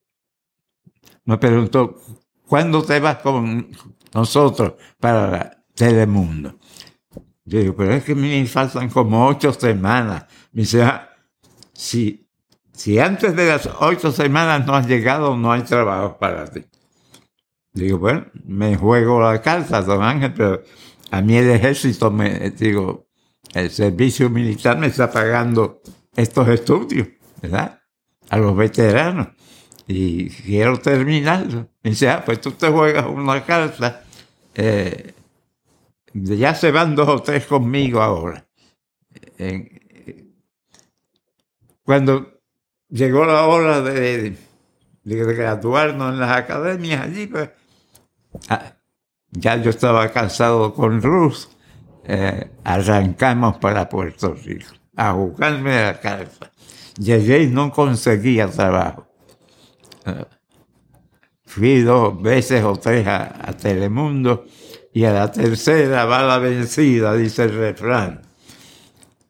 [1.24, 1.98] me preguntó,
[2.46, 3.70] ¿cuándo te vas con
[4.12, 6.58] nosotros para Telemundo?
[7.44, 10.26] Yo digo, pero es que me faltan como ocho semanas.
[10.52, 11.10] Me dice, ah,
[11.72, 12.26] si,
[12.72, 16.64] si antes de las ocho semanas no has llegado, no hay trabajo para ti.
[17.72, 20.62] Digo, bueno, me juego la carta, don Ángel, pero
[21.10, 23.08] a mí el ejército me, digo,
[23.52, 25.82] el servicio militar me está pagando
[26.16, 27.08] estos estudios,
[27.42, 27.80] ¿verdad?
[28.30, 29.28] A los veteranos.
[29.86, 31.68] Y quiero terminarlo.
[31.82, 34.02] Me dice, ah, pues tú te juegas una carta.
[34.54, 35.13] Eh,
[36.14, 38.46] ya se van dos o tres conmigo ahora.
[41.82, 42.40] cuando
[42.88, 44.36] llegó la hora de,
[45.04, 47.50] graduarnos en las academias allí, pues
[48.48, 48.74] ah,
[49.32, 51.48] ya yo estaba casado con Ruth.
[52.06, 56.50] Eh, arrancamos para Puerto Rico a jugarme la carta.
[56.98, 59.06] Llegué y no conseguía trabajo.
[60.06, 60.24] Eh,
[61.44, 64.46] fui dos veces o tres a, Telemundo
[64.94, 68.22] y a la tercera va la vencida, dice el refrán.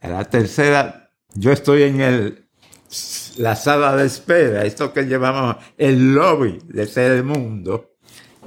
[0.03, 2.49] A la tercera, yo estoy en el,
[3.39, 7.95] la sala de espera, esto que llamamos el lobby de Telemundo,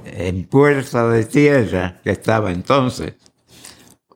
[0.04, 3.14] en Puerta de Tierra, que estaba entonces.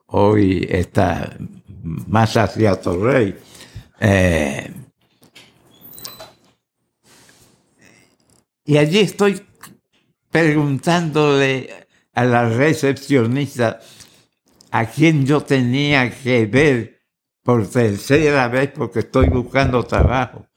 [0.05, 1.35] Hoy está
[1.83, 3.35] más hacia Torrey.
[3.99, 4.71] Eh,
[8.63, 9.45] y allí estoy
[10.31, 11.82] preguntándole
[12.13, 13.79] a la recepcionista
[14.71, 17.01] a quien yo tenía que ver
[17.43, 20.47] por tercera vez porque estoy buscando trabajo.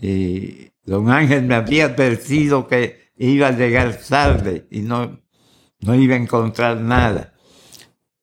[0.00, 5.20] Y don Ángel me había advertido que iba a llegar tarde y no,
[5.80, 7.32] no iba a encontrar nada.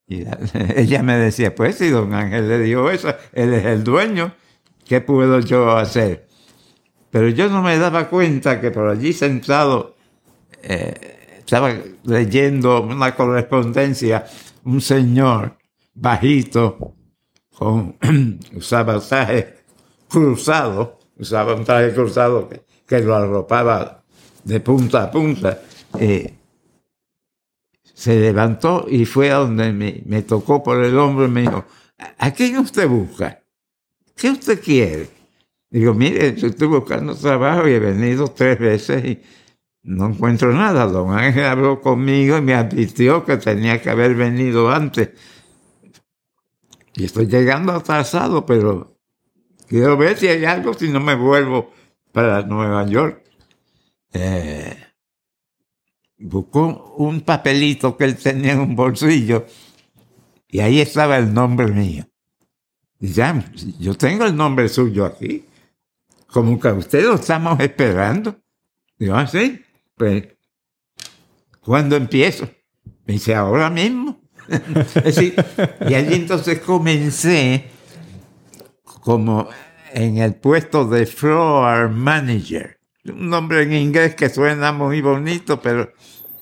[0.08, 0.26] Y
[0.76, 4.36] ella me decía, pues si don Ángel le dijo eso, él es el dueño,
[4.86, 6.28] ¿qué puedo yo hacer?
[7.10, 9.96] Pero yo no me daba cuenta que por allí sentado
[10.62, 14.26] eh, estaba leyendo una correspondencia,
[14.64, 15.58] un señor
[15.94, 16.96] bajito,
[17.56, 17.98] con,
[18.56, 19.58] usaba traje
[20.10, 24.04] cruzado, usaba un traje cruzado que, que lo arropaba
[24.44, 25.62] de punta a punta.
[26.00, 26.34] Eh,
[27.94, 31.64] se levantó y fue a donde me, tocó por el hombro y me dijo,
[32.18, 33.42] ¿a quién usted busca?
[34.16, 35.10] ¿Qué usted quiere?
[35.70, 39.22] Digo, mire, yo estoy buscando trabajo y he venido tres veces y
[39.84, 40.88] no encuentro nada.
[40.88, 45.12] Don Ángel habló conmigo y me advirtió que tenía que haber venido antes.
[46.96, 48.98] Y estoy llegando atrasado, pero
[49.68, 51.72] quiero ver si hay algo si no me vuelvo
[52.12, 53.24] para Nueva York.
[54.14, 54.78] Eh,
[56.20, 59.46] buscó un papelito que él tenía en un bolsillo
[60.48, 62.06] y ahí estaba el nombre mío.
[63.00, 63.44] Ya,
[63.80, 65.46] yo tengo el nombre suyo aquí.
[66.28, 68.40] Como que usted lo estamos esperando.
[68.98, 69.62] Digo, ah, sí,
[69.96, 70.28] pues,
[71.60, 72.50] ¿cuándo empiezo?
[73.06, 74.22] Me dice, ahora mismo.
[75.90, 77.70] y allí entonces comencé
[79.02, 79.50] como
[79.94, 82.80] en el puesto de floor manager.
[83.06, 85.92] Un nombre en inglés que suena muy bonito, pero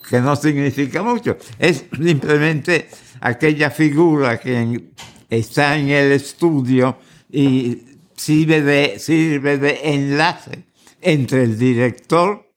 [0.09, 1.37] que no significa mucho.
[1.57, 4.91] Es simplemente aquella figura que
[5.29, 6.97] está en el estudio
[7.29, 7.81] y
[8.15, 10.65] sirve de, sirve de enlace
[11.01, 12.50] entre el director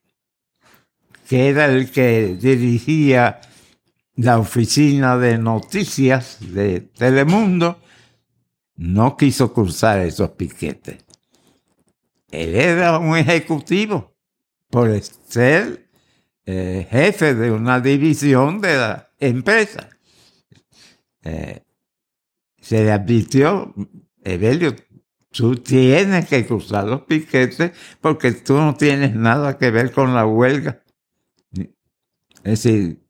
[1.29, 3.41] que era el que dirigía
[4.17, 7.81] la oficina de noticias de Telemundo,
[8.77, 11.05] no quiso cruzar esos piquetes.
[12.31, 14.15] Él era un ejecutivo
[14.69, 15.89] por ser
[16.45, 19.89] eh, jefe de una división de la empresa.
[21.25, 21.63] Eh,
[22.61, 23.75] se le advirtió,
[24.23, 24.75] Evelio,
[25.31, 30.27] tú tienes que cruzar los piquetes porque tú no tienes nada que ver con la
[30.27, 30.83] huelga.
[32.43, 33.03] Es decir,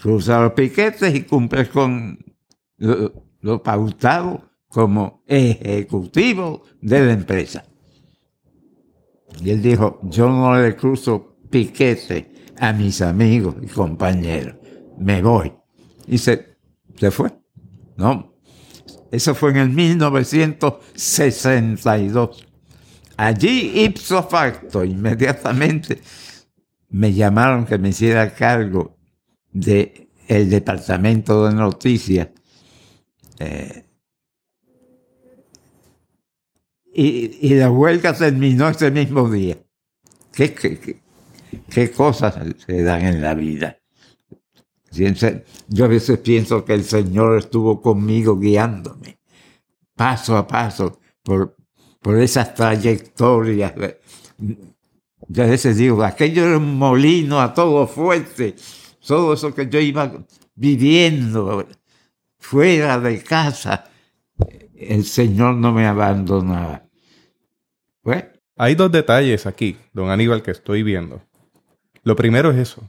[0.00, 2.18] cruzar los piquetes y cumples con
[2.78, 7.64] lo, pautado como ejecutivo de la empresa.
[9.40, 14.56] Y él dijo, yo no le cruzo piquete a mis amigos y compañeros,
[14.98, 15.52] me voy.
[16.06, 16.58] Y se,
[16.96, 17.32] se fue.
[17.96, 18.36] No,
[19.10, 22.46] Eso fue en el 1962.
[23.16, 26.00] Allí, ipso facto, inmediatamente
[26.88, 28.96] me llamaron que me hiciera cargo
[29.52, 32.28] de el departamento de noticias.
[33.38, 33.84] Eh,
[36.94, 39.56] y, la huelga terminó ese mismo día.
[40.32, 42.36] ¿Qué, qué, cosas
[42.66, 43.78] se dan en la vida?
[45.68, 49.18] Yo a veces pienso que el Señor estuvo conmigo guiándome,
[49.94, 51.56] paso a paso, por,
[52.00, 53.72] por esas trayectorias.
[55.28, 58.54] Yo a veces digo, aquello era un molino a todo fuerte,
[59.06, 60.12] todo eso que yo iba
[60.54, 61.66] viviendo
[62.38, 63.84] fuera de casa,
[64.76, 66.84] el Señor no me abandonaba.
[68.02, 68.24] Pues,
[68.56, 71.22] Hay dos detalles aquí, don Aníbal, que estoy viendo.
[72.02, 72.82] Lo primero es eso,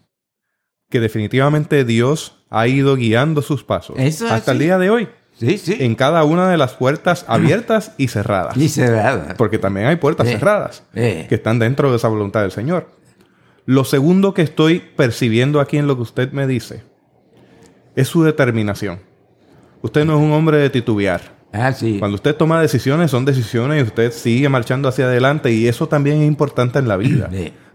[0.94, 3.98] que definitivamente Dios ha ido guiando sus pasos
[4.30, 5.10] hasta el día de hoy.
[5.36, 5.76] Sí, sí.
[5.80, 8.56] En cada una de las puertas abiertas y cerradas.
[8.56, 9.34] Y cerradas.
[9.36, 12.92] Porque también hay puertas cerradas que están dentro de esa voluntad del Señor.
[13.66, 16.84] Lo segundo que estoy percibiendo aquí en lo que usted me dice
[17.96, 19.00] es su determinación.
[19.82, 21.22] Usted no es un hombre de titubear.
[21.52, 21.98] Ah, sí.
[21.98, 26.22] Cuando usted toma decisiones, son decisiones y usted sigue marchando hacia adelante y eso también
[26.22, 27.32] es importante en la vida.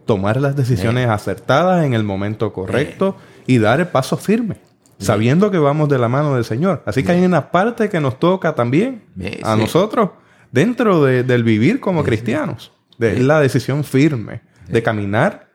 [0.09, 4.57] Tomar las decisiones acertadas en el momento correcto y dar el paso firme,
[4.99, 6.83] sabiendo que vamos de la mano del Señor.
[6.87, 9.05] Así que hay una parte que nos toca también
[9.43, 10.13] a nosotros
[10.51, 12.73] dentro del vivir como cristianos.
[12.97, 15.51] De la decisión firme de caminar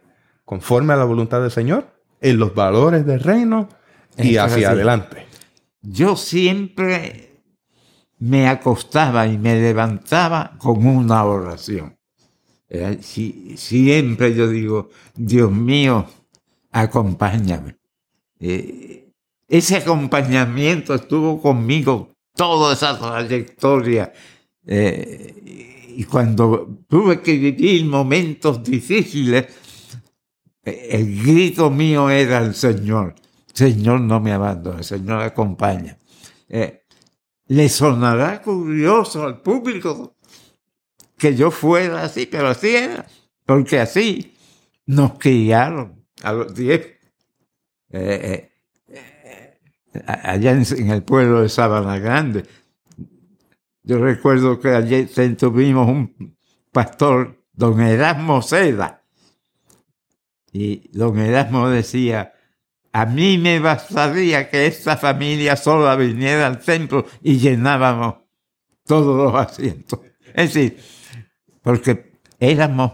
[0.46, 1.88] conforme a la voluntad del Señor
[2.22, 3.70] en los valores del reino
[4.20, 5.26] y hacia adelante.
[5.82, 7.42] Yo siempre
[8.20, 11.98] me acostaba y me levantaba con una oración.
[12.76, 12.98] Eh,
[13.56, 16.08] siempre yo digo, Dios mío,
[16.72, 17.78] acompáñame.
[18.40, 19.12] Eh,
[19.48, 24.12] ese acompañamiento estuvo conmigo toda esa trayectoria.
[24.66, 29.46] Eh, y cuando tuve que vivir momentos difíciles,
[30.64, 33.14] el grito mío era el Señor.
[33.54, 35.96] Señor, no me abandone, Señor, acompaña.
[37.48, 40.13] le sonará curioso al público
[41.18, 43.06] que yo fuera así, pero así era,
[43.46, 44.34] porque así
[44.86, 46.82] nos criaron a los diez.
[47.92, 48.50] Eh,
[48.88, 49.58] eh,
[50.06, 52.44] allá en, el pueblo de Sabana Grande.
[53.84, 55.06] Yo recuerdo que allí
[55.36, 56.36] tuvimos un
[56.72, 59.04] pastor, don Erasmo Seda,
[60.52, 62.34] y don Erasmo decía,
[62.94, 68.16] a mí me bastaría que esta familia sola viniera al templo y llenábamos
[68.86, 70.00] todos los asientos.
[70.34, 70.78] Es decir,
[71.64, 72.94] porque éramos,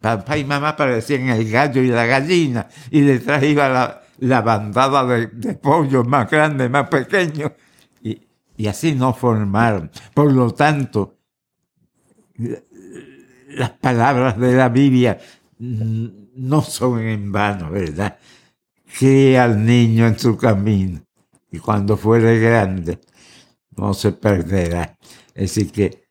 [0.00, 5.54] papá y mamá parecían el gallo y la gallina, y detrás iba la, bandada de,
[5.54, 7.52] pollos más grandes, más pequeños,
[8.02, 8.22] y,
[8.56, 9.90] y así nos formaron.
[10.14, 11.18] Por lo tanto,
[13.48, 15.18] las palabras de la Biblia
[15.58, 18.18] no son en vano, ¿verdad?
[18.98, 21.02] Que al niño en su camino
[21.50, 23.00] y cuando fuere grande
[23.76, 24.96] no se perderá.
[25.34, 26.07] Decir que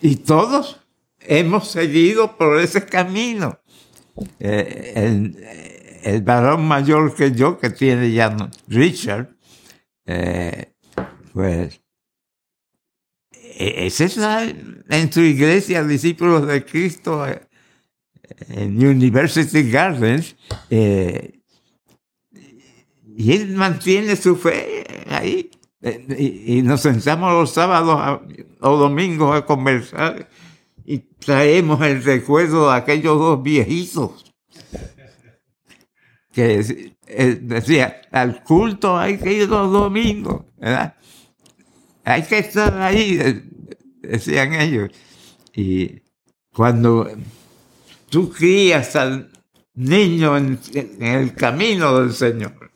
[0.00, 0.80] y todos
[1.20, 3.58] hemos seguido por ese camino.
[4.38, 5.32] Eh,
[6.04, 8.36] el, varón mayor que yo, que tiene ya
[8.68, 9.34] Richard,
[10.06, 10.74] eh,
[11.32, 11.80] pues
[13.32, 17.40] e, ese está en su iglesia, discípulos de Cristo, eh,
[18.50, 20.36] en University Gardens,
[23.16, 25.50] y él mantiene su fe ahí.
[25.84, 28.22] Y, nos sentamos los sábados
[28.60, 30.30] o domingos a conversar
[30.86, 34.24] y traemos el recuerdo de aquellos dos viejitos
[36.32, 40.96] que eh, decía, al culto hay que ir los domingos, ¿verdad?
[42.02, 43.42] Hay que estar ahí,
[44.00, 44.90] decían ellos.
[45.54, 46.02] Y
[46.52, 47.08] cuando
[48.08, 49.30] tú crías al
[49.74, 50.58] niño en
[51.00, 52.72] el camino del Señor,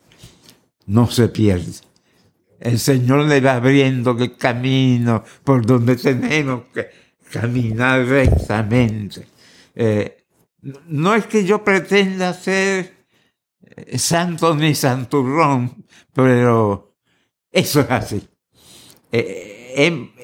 [0.85, 1.88] no se pierde
[2.59, 6.89] el Señor le va abriendo el camino por donde tenemos que
[7.31, 9.27] caminar rectamente.
[9.75, 10.25] Eh,
[10.87, 13.05] no es que yo pretenda ser
[13.61, 16.95] eh, santo ni santurrón, pero
[17.51, 18.27] eso es así.
[19.11, 19.73] Eh,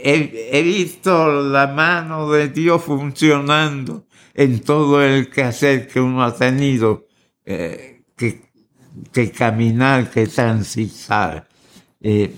[0.04, 7.08] he, visto la mano de Dios funcionando en todo el quehacer que uno ha tenido
[7.46, 8.02] que,
[9.14, 11.48] que caminar, que transitar.
[12.08, 12.36] Eh,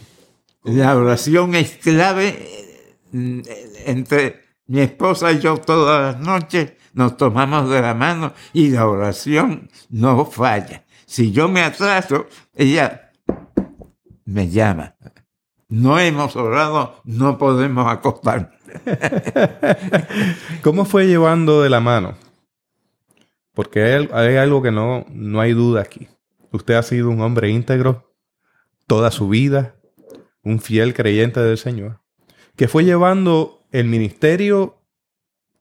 [0.63, 3.41] la oración es clave mm,
[3.85, 8.87] entre mi esposa y yo todas las noches nos tomamos de la mano y la
[8.87, 10.85] oración no falla.
[11.05, 13.11] Si yo me atraso, ella
[14.23, 14.95] me llama.
[15.67, 18.55] no hemos orado, no podemos acostarnos.
[20.63, 22.15] ¿Cómo fue llevando de la mano?
[23.53, 26.07] Porque hay, hay algo que no, no hay duda aquí.
[26.53, 28.07] Usted ha sido un hombre íntegro
[28.87, 29.75] toda su vida,
[30.43, 31.99] un fiel creyente del Señor,
[32.55, 34.81] que fue llevando el ministerio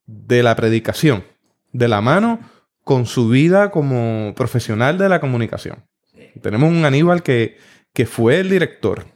[0.07, 1.25] de la predicación
[1.73, 2.41] de la mano
[2.85, 5.85] con su vida como profesional de la comunicación.
[6.41, 7.59] Tenemos un Aníbal que,
[7.93, 9.07] que fue el director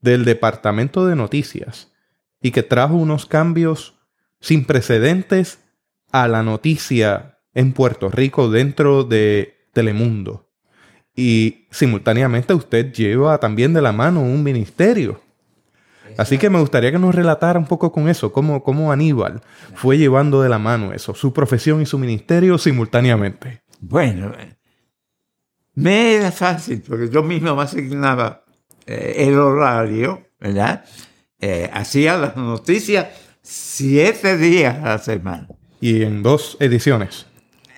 [0.00, 1.92] del departamento de noticias
[2.40, 3.98] y que trajo unos cambios
[4.40, 5.58] sin precedentes
[6.12, 10.49] a la noticia en Puerto Rico dentro de Telemundo.
[11.14, 15.20] Y simultáneamente usted lleva también de la mano un ministerio.
[16.16, 19.40] Así que me gustaría que nos relatara un poco con eso, cómo, cómo Aníbal
[19.74, 23.62] fue llevando de la mano eso, su profesión y su ministerio simultáneamente.
[23.80, 24.32] Bueno,
[25.74, 28.44] me era fácil, porque yo mismo me asignaba
[28.86, 30.84] eh, el horario, ¿verdad?
[31.38, 33.06] Eh, hacía las noticias
[33.40, 35.48] siete días a la semana.
[35.80, 37.26] Y en dos ediciones.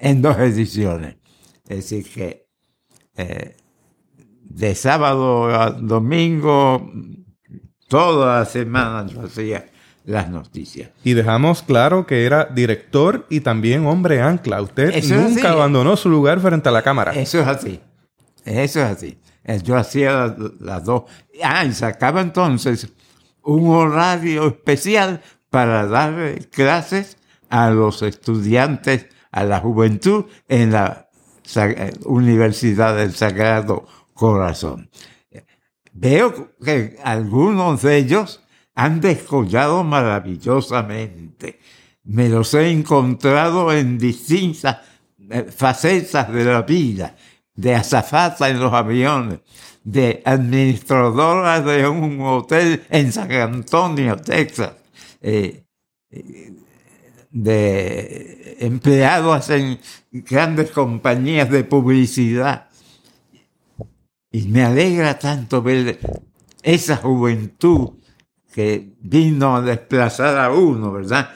[0.01, 1.16] En dos ediciones.
[1.68, 2.41] Es decir, que
[3.17, 3.57] eh,
[4.43, 6.91] de sábado a domingo,
[7.89, 9.67] toda la semana yo hacía
[10.05, 10.91] las noticias.
[11.05, 14.61] Y dejamos claro que era director y también hombre ancla.
[14.61, 17.13] Usted nunca abandonó su lugar frente a la cámara.
[17.13, 17.81] Eso es así.
[18.45, 19.19] Eso es así.
[19.45, 21.05] Eh, yo hacía las, dos.
[21.43, 22.89] Ah, y sacaba entonces
[23.43, 27.17] un horario especial para dar clases
[27.51, 31.09] a los estudiantes, a la juventud en la
[32.05, 34.90] Universidad del Sagrado Corazón.
[35.93, 38.43] Veo que algunos de ellos
[38.74, 41.59] han descollado maravillosamente.
[42.05, 44.78] Me los he encontrado en distintas
[45.30, 47.14] eh, facetas de la vida
[47.55, 49.40] de azafata en los aviones,
[49.84, 54.72] de administradora de un hotel en San Antonio, Texas,
[55.20, 55.64] eh,
[57.33, 59.80] de empleados en
[60.12, 62.68] grandes compañías de publicidad.
[64.30, 65.99] Y me alegra tanto ver
[66.62, 67.95] esa juventud
[68.53, 71.30] que vino a desplazar a uno, ¿verdad?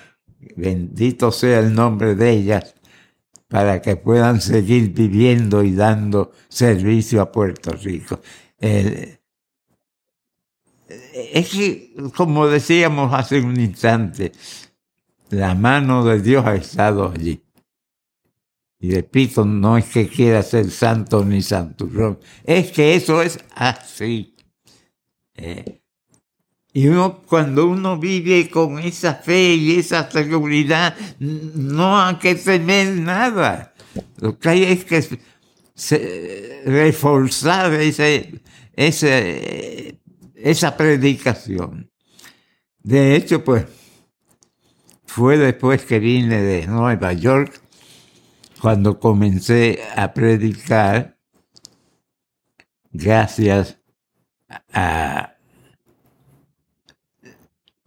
[0.57, 2.75] Bendito sea el nombre de ellas
[3.49, 8.21] para que puedan seguir viviendo y dando servicio a Puerto Rico.
[8.59, 9.09] es
[11.49, 14.33] que, como decíamos hace un instante,
[15.31, 17.43] la mano de Dios ha estado allí.
[18.79, 24.35] Y repito, no es que quiera ser santo ni santurrón, es que eso es así.
[25.35, 25.81] Eh,
[26.73, 32.89] y uno, cuando uno vive con esa fe y esa seguridad, no hay que temer
[32.89, 33.73] nada.
[34.21, 35.03] Lo que hay es que
[36.67, 38.43] reforzar ese,
[38.75, 39.99] ese,
[40.35, 41.91] esa predicación.
[42.83, 43.65] De hecho, pues,
[45.07, 47.61] fue después que vine de Nueva York,
[48.61, 51.17] cuando comencé a predicar,
[52.91, 53.79] gracias
[54.73, 55.37] a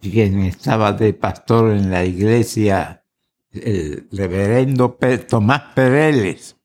[0.00, 3.04] quien estaba de pastor en la iglesia,
[3.52, 4.98] el reverendo
[5.28, 6.56] Tomás Pereles,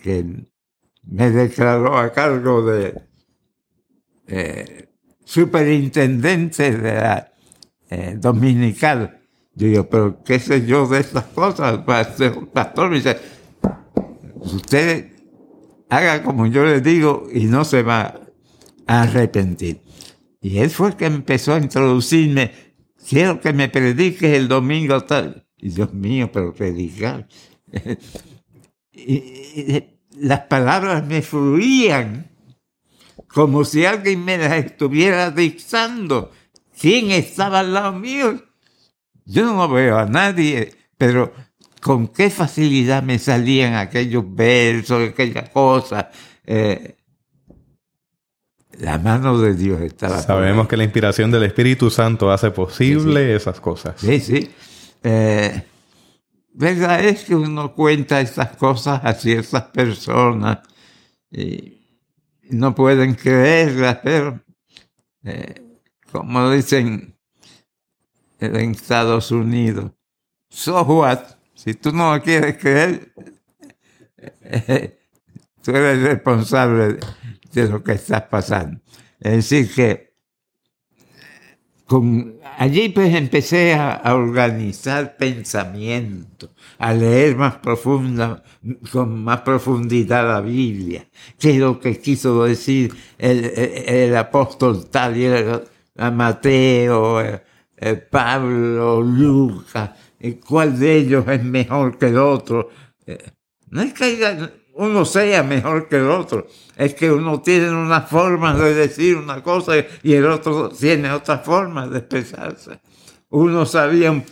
[0.00, 0.24] que
[1.02, 3.02] me declaró a cargo de
[4.26, 4.88] eh,
[5.24, 7.33] superintendente de la
[7.90, 9.20] eh, dominical.
[9.54, 11.80] Yo digo, pero qué sé yo de estas cosas,
[12.52, 13.18] pastor me dice,
[14.40, 15.12] usted
[15.88, 18.20] haga como yo le digo y no se va
[18.86, 19.80] a arrepentir.
[20.40, 22.52] Y él fue que empezó a introducirme,
[23.08, 25.46] quiero que me prediques el domingo tal.
[25.56, 27.28] Y Dios mío, pero predicar.
[30.18, 32.30] las palabras me fluían
[33.28, 36.30] como si alguien me las estuviera dictando.
[36.78, 38.42] ¿Quién estaba al lado mío?
[39.24, 41.32] Yo no veo a nadie, pero
[41.80, 46.06] con qué facilidad me salían aquellos versos, aquellas cosas.
[46.44, 46.96] Eh,
[48.78, 50.20] la mano de Dios estaba.
[50.20, 53.94] Sabemos que la inspiración del Espíritu Santo hace posible esas cosas.
[53.98, 54.50] Sí, sí.
[55.02, 55.62] Eh,
[56.54, 60.60] verdad es que uno cuenta esas cosas a ciertas personas
[61.30, 61.80] y
[62.50, 64.40] no pueden creerlas, pero
[65.24, 65.63] eh,
[66.14, 67.18] como dicen
[68.38, 69.90] en Estados Unidos,
[70.48, 71.18] so what?
[71.54, 73.12] Si tú no quieres creer,
[75.62, 77.00] tú eres responsable
[77.52, 78.80] de lo que está pasando.
[79.18, 80.14] Es decir, que
[81.86, 88.44] con, allí pues empecé a, organizar pensamiento, a leer más profunda,
[88.92, 91.08] con más profundidad la Biblia.
[91.40, 95.24] ¿Qué es lo que quiso decir el, apóstol tal y
[95.96, 97.22] Mateo,
[98.10, 99.90] Pablo, Lucas?
[100.46, 102.70] ¿Cuál de ellos es mejor que el otro?
[103.06, 103.18] Eh,
[103.68, 108.54] no es que uno sea mejor que el otro, es que uno tiene una forma
[108.54, 109.72] de decir una cosa
[110.02, 112.80] y el otro tiene otra forma de expresarse.
[113.28, 114.24] Uno sabía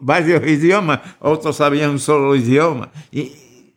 [0.00, 2.90] varios idiomas, otros sabía un solo idioma.
[3.12, 3.74] Y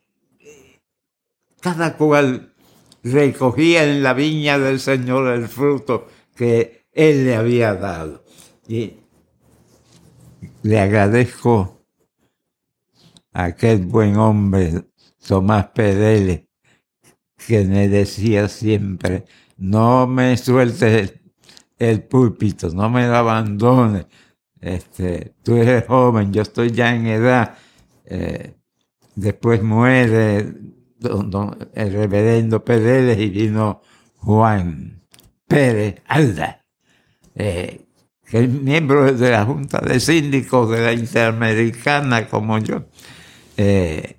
[1.59, 2.53] cada cual
[3.03, 8.23] recogía en la viña del Señor el fruto que Él le había dado.
[8.67, 8.97] Y
[10.63, 11.85] le agradezco
[13.33, 14.85] a aquel buen hombre,
[15.25, 16.43] Tomás Pereles,
[17.47, 19.25] que me decía siempre,
[19.57, 21.13] no me sueltes
[21.77, 24.07] el, púlpito, no me lo abandones.
[24.59, 27.57] Este, tú eres joven, yo estoy ya en edad.
[28.05, 28.55] Eh,
[29.15, 30.37] después muere
[31.73, 33.81] el reverendo Pereles y vino
[34.17, 35.01] Juan
[35.47, 36.60] Pérez Alda,
[37.35, 37.85] eh,
[38.29, 42.85] que es miembro de la Junta de Síndicos de la Interamericana como yo.
[43.57, 44.17] Eh,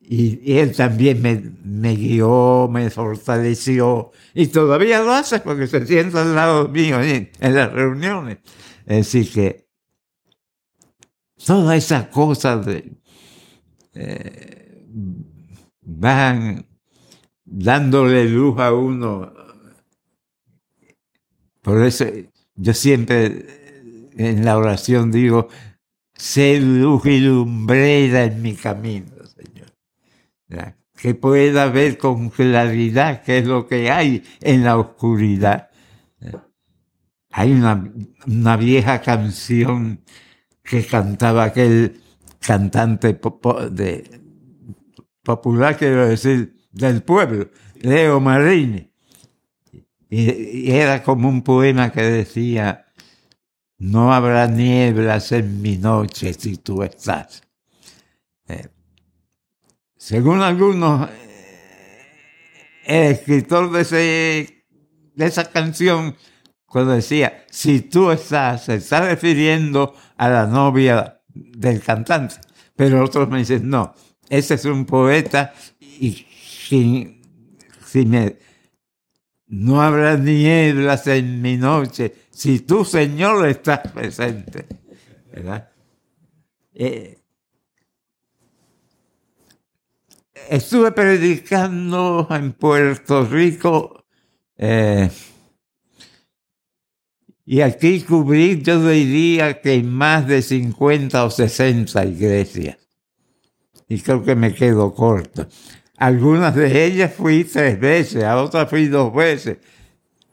[0.00, 1.22] y, él también
[1.64, 7.30] me, guió, me fortaleció y todavía lo hace porque se sienta al lado mío en,
[7.40, 8.38] las reuniones.
[8.86, 9.66] Así que
[11.44, 12.66] todas esas cosas
[13.94, 14.86] eh,
[15.80, 16.66] van
[17.44, 19.32] dándole luz a uno.
[21.64, 22.04] Por eso
[22.54, 25.48] yo siempre en la oración digo,
[26.14, 29.14] sé luz y en mi camino
[30.96, 35.68] que pueda ver con claridad qué es lo que hay en la oscuridad.
[37.30, 40.04] Hay una, vieja canción
[40.62, 42.00] que cantaba aquel
[42.38, 43.12] cantante
[45.22, 47.50] popular, quiero decir, del pueblo,
[47.82, 48.93] Leo Marini.
[50.16, 52.86] Y, era como un poema que decía,
[53.78, 57.42] no habrá nieblas en mi noche si tú estás.
[58.46, 58.68] Eh,
[59.96, 61.10] según algunos,
[62.84, 64.66] el escritor de, ese,
[65.16, 66.14] de esa canción,
[66.64, 72.36] cuando decía, si tú estás, se está refiriendo a la novia del cantante.
[72.76, 73.92] Pero otros me dicen, no,
[74.28, 76.24] ese es un poeta y
[76.68, 77.20] si,
[77.84, 78.43] si me,
[79.46, 84.66] no habrá nieblas en mi noche, si tú, Señor, estás presente.
[86.74, 87.18] Eh,
[90.48, 94.04] estuve predicando en Puerto Rico
[94.56, 95.10] eh,
[97.46, 102.78] y aquí cubrí, yo diría que más de 50 o 60 iglesias.
[103.86, 105.46] Y creo que me quedo corto.
[105.96, 109.58] Algunas de ellas fui tres veces, a otras fui dos veces.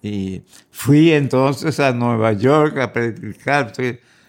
[0.02, 0.42] Y
[0.72, 3.72] fui entonces a Nueva York a predicar.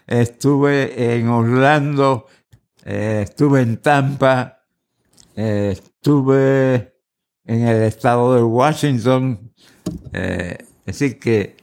[0.07, 2.27] Estuve en Orlando,
[2.85, 4.63] eh, estuve en Tampa,
[5.35, 6.93] eh, estuve
[7.45, 9.53] en el estado de Washington,
[10.13, 11.57] eh, es que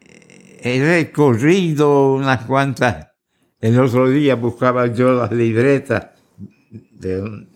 [0.00, 3.08] eh, he recorrido unas cuantas.
[3.60, 6.08] El otro día buscaba yo las libretas
[6.70, 7.46] de,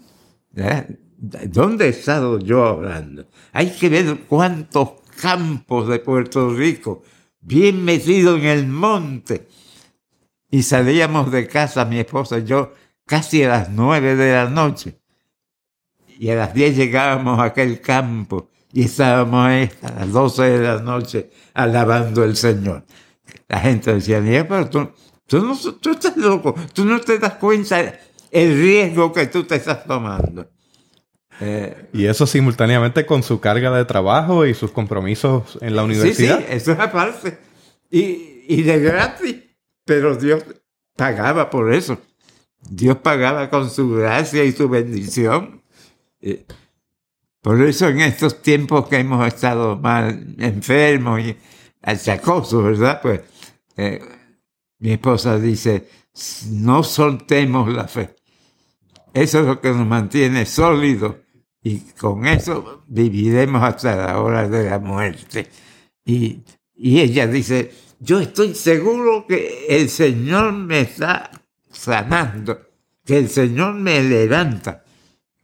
[1.16, 3.26] ¿Dónde he estado yo hablando?
[3.52, 4.90] Hay que ver cuántos
[5.20, 7.02] campos de Puerto Rico,
[7.40, 9.48] bien metidos en el monte.
[10.50, 12.72] Y salíamos de casa, mi esposa y yo,
[13.06, 15.00] casi a las nueve de la noche.
[16.18, 20.60] Y a las diez llegábamos a aquel campo y estábamos ahí a las doce de
[20.60, 22.84] la noche alabando al Señor.
[23.48, 24.90] La gente decía, pero tú,
[25.32, 27.98] no, tú estás loco, tú no te das cuenta
[28.34, 30.50] el riesgo que tú te estás tomando.
[31.40, 36.38] Eh, y eso simultáneamente con su carga de trabajo y sus compromisos en la universidad.
[36.38, 37.38] Sí, sí, eso es aparte.
[37.90, 39.36] Y, y de gratis.
[39.84, 40.42] Pero Dios
[40.96, 41.98] pagaba por eso.
[42.60, 45.62] Dios pagaba con su gracia y su bendición.
[46.20, 46.44] Eh,
[47.40, 51.36] por eso en estos tiempos que hemos estado mal enfermos y
[51.82, 53.00] achacosos, ¿verdad?
[53.00, 53.20] Pues
[53.76, 54.00] eh,
[54.78, 55.88] mi esposa dice,
[56.50, 58.16] no soltemos la fe.
[59.14, 61.16] Eso es lo que nos mantiene sólidos
[61.62, 65.48] y con eso viviremos hasta la hora de la muerte.
[66.04, 66.40] Y,
[66.74, 71.30] y ella dice, yo estoy seguro que el Señor me está
[71.70, 72.58] sanando
[73.04, 74.82] que el Señor me levanta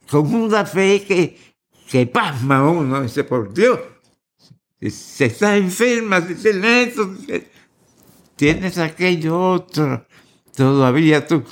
[0.09, 1.37] con una fe que,
[1.89, 3.01] que pasma uno.
[3.01, 3.79] Dice, por Dios,
[4.79, 7.15] Si estás enferma, si tienes esto,
[8.35, 10.05] tienes aquello otro,
[10.55, 11.43] todavía tú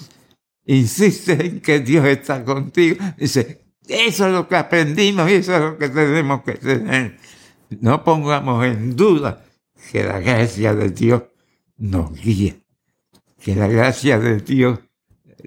[0.70, 2.98] insistes en que Dios está contigo.
[3.18, 7.18] Dice, eso es lo que aprendimos y eso es lo que tenemos que tener.
[7.82, 9.44] No pongamos en duda
[9.92, 11.24] que la gracia de Dios
[11.78, 12.56] nos guía,
[13.42, 14.80] que la gracia de Dios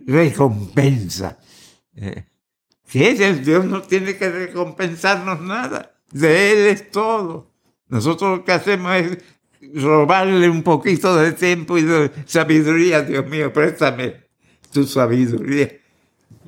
[0.07, 1.39] recompensa.
[1.95, 2.25] Eh,
[2.91, 7.51] que Dios no tiene que recompensarnos nada, de Él es todo.
[7.89, 9.19] Nosotros lo que hacemos es
[9.75, 14.22] robarle un poquito de tiempo y de sabiduría, Dios mío, préstame
[14.73, 15.69] tu sabiduría.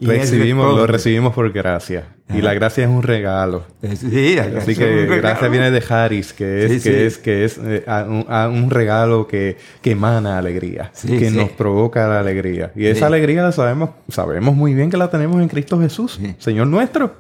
[0.01, 2.09] recibimos, lo recibimos por gracia.
[2.35, 3.64] Y la gracia es un regalo.
[3.97, 8.70] Sí, Así que gracia viene de Haris, que es, que es, que es eh, un,
[8.70, 12.72] regalo que, que emana alegría, que nos provoca la alegría.
[12.75, 16.66] Y esa alegría la sabemos, sabemos muy bien que la tenemos en Cristo Jesús, Señor
[16.66, 17.16] nuestro.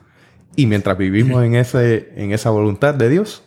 [0.56, 3.42] Y mientras vivimos en ese, en esa voluntad de Dios,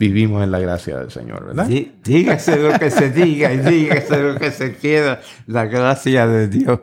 [0.00, 1.68] vivimos en la gracia del Señor, ¿verdad?
[1.68, 6.48] Sí, dígase lo que se diga y dígase lo que se quiera, la gracia de
[6.48, 6.80] Dios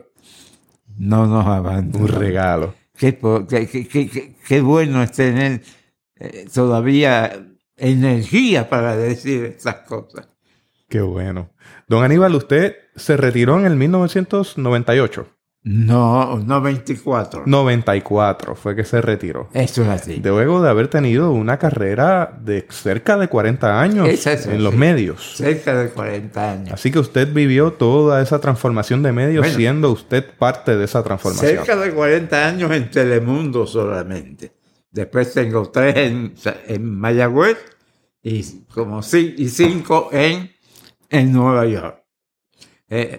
[0.98, 2.04] no nos abandona.
[2.04, 2.74] Un regalo.
[2.96, 5.62] Qué, qué, qué, bueno es tener
[6.16, 7.46] eh, todavía
[7.76, 10.28] energía para decir esas cosas.
[10.88, 11.50] Qué bueno.
[11.86, 15.28] Don Aníbal, usted se retiró en el 1998.
[15.70, 17.42] No, 94.
[17.44, 19.50] 94 fue que se retiró.
[19.52, 20.16] Eso es así.
[20.24, 25.36] Luego de haber tenido una carrera de cerca de 40 años en los medios.
[25.36, 26.72] Cerca de 40 años.
[26.72, 31.58] Así que usted vivió toda esa transformación de medios siendo usted parte de esa transformación.
[31.58, 34.52] Cerca de 40 años en Telemundo solamente.
[34.90, 36.34] Después tengo tres en,
[36.66, 37.58] en Mayagüez
[38.22, 38.42] y
[38.72, 40.50] como y cinco en,
[41.10, 42.04] en Nueva York.
[42.88, 43.18] Eh,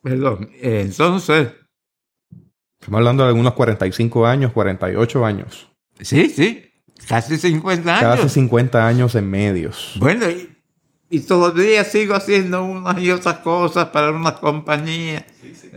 [0.00, 1.48] perdón, entonces
[2.80, 5.70] Estamos hablando de algunos 45 años, 48 años.
[6.00, 6.64] Sí, sí.
[7.06, 8.20] Casi 50 años.
[8.20, 9.96] Casi 50 años en medios.
[9.98, 10.26] Bueno,
[11.10, 15.26] y, todavía sigo haciendo unas y otras cosas para una compañía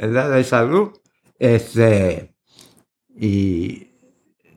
[0.01, 0.91] de salud.
[1.37, 2.33] Este,
[3.19, 3.89] y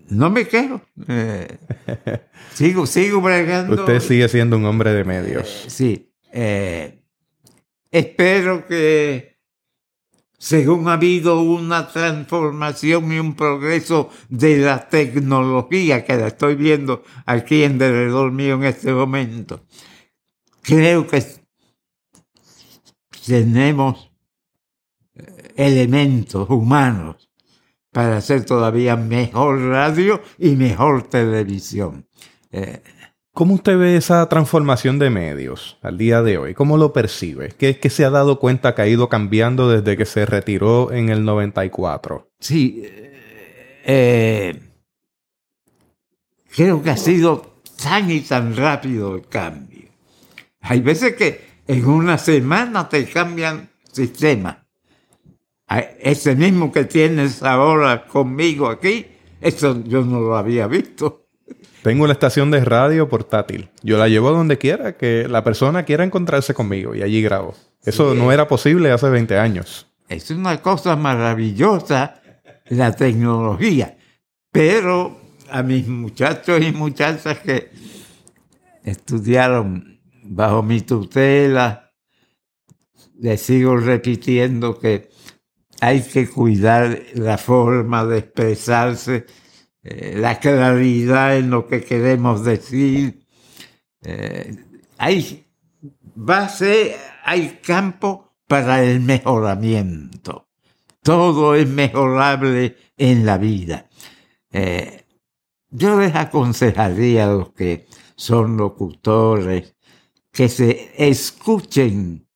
[0.08, 0.82] no me quejo.
[1.08, 1.58] Eh,
[2.54, 3.74] sigo, sigo bregando.
[3.74, 5.64] Usted sigue siendo un hombre de medios.
[5.66, 6.12] Eh, sí.
[6.32, 7.02] Eh,
[7.90, 9.35] espero que
[10.38, 17.02] según ha habido una transformación y un progreso de la tecnología que la estoy viendo
[17.24, 19.64] aquí en derredor mío en este momento,
[20.62, 21.24] creo que
[23.26, 24.10] tenemos
[25.14, 27.30] eh, elementos humanos
[27.90, 32.06] para hacer todavía mejor radio y mejor televisión.
[32.52, 32.82] Eh,
[33.36, 36.54] ¿Cómo usted ve esa transformación de medios al día de hoy?
[36.54, 37.50] ¿Cómo lo percibe?
[37.58, 41.10] ¿Qué, qué se ha dado cuenta que ha ido cambiando desde que se retiró en
[41.10, 42.30] el 94?
[42.40, 42.82] Sí,
[43.84, 44.58] eh,
[46.48, 49.90] creo que ha sido tan y tan rápido el cambio.
[50.62, 54.64] Hay veces que en una semana te cambian sistema.
[56.00, 59.04] Ese mismo que tienes ahora conmigo aquí,
[59.42, 61.25] eso yo no lo había visto.
[61.86, 63.68] Tengo una estación de radio portátil.
[63.84, 67.54] Yo la llevo donde quiera que la persona quiera encontrarse conmigo y allí grabo.
[67.84, 69.86] Eso no era posible hace 20 años.
[70.08, 72.20] Es una cosa maravillosa
[72.70, 73.96] la tecnología.
[74.50, 77.70] Pero a mis muchachos y muchachas que
[78.82, 81.92] estudiaron bajo mi tutela,
[83.20, 85.08] les sigo repitiendo que
[85.80, 89.26] hay que cuidar la forma de expresarse
[89.88, 93.24] eh, la claridad en lo que queremos decir.
[94.02, 94.56] Eh,
[94.98, 95.46] hay
[96.16, 100.48] base, hay campo para el mejoramiento.
[101.02, 103.88] Todo es mejorable en la vida.
[104.50, 105.04] Eh,
[105.70, 109.76] yo les aconsejaría a los que son locutores
[110.32, 112.26] que se escuchen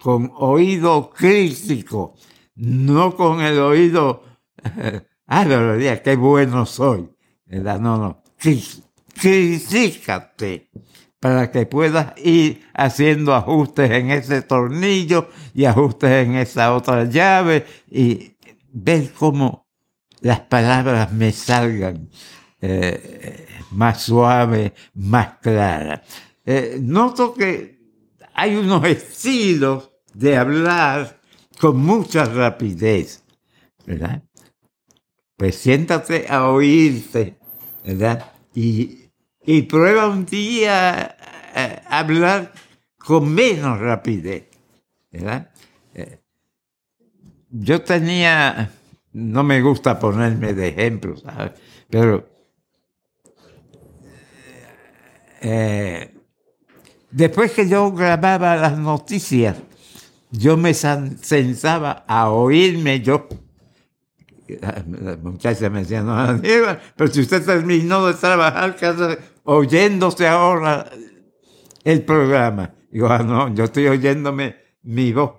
[0.00, 2.14] con oído crítico,
[2.54, 4.22] no con el oído
[5.26, 7.08] Ah, pero qué bueno soy.
[7.46, 7.80] ¿verdad?
[7.80, 8.22] No, no.
[9.20, 10.70] Critícate
[11.24, 17.64] para que puedas ir haciendo ajustes en ese tornillo y ajustes en esa otra llave
[17.90, 18.36] y
[18.70, 19.66] ver cómo
[20.20, 22.10] las palabras me salgan
[22.60, 26.02] eh, más suaves, más claras.
[26.44, 27.78] Eh, noto que
[28.34, 31.20] hay unos estilos de hablar
[31.58, 33.24] con mucha rapidez,
[33.86, 34.22] ¿verdad?
[35.36, 37.36] Pues siéntate a oírte,
[37.84, 38.32] ¿verdad?
[38.54, 39.10] Y,
[39.44, 41.16] y prueba un día
[41.54, 42.52] a, hablar
[42.98, 44.48] con menos rapidez,
[45.10, 45.50] ¿verdad?
[45.94, 46.20] Eh,
[47.50, 48.70] yo tenía,
[49.12, 51.52] no me gusta ponerme de ejemplo, ¿sabes?
[51.88, 52.28] Pero
[55.40, 56.10] eh,
[57.10, 59.56] después que yo grababa las noticias,
[60.30, 63.28] yo me sentaba a oírme yo.
[64.58, 66.40] La muchacha me decía, no,
[66.96, 68.76] pero si usted terminó de trabajar,
[69.44, 70.90] oyéndose ahora
[71.82, 72.74] el programa.
[72.90, 75.32] Digo, ah, no, yo estoy oyéndome mi voz.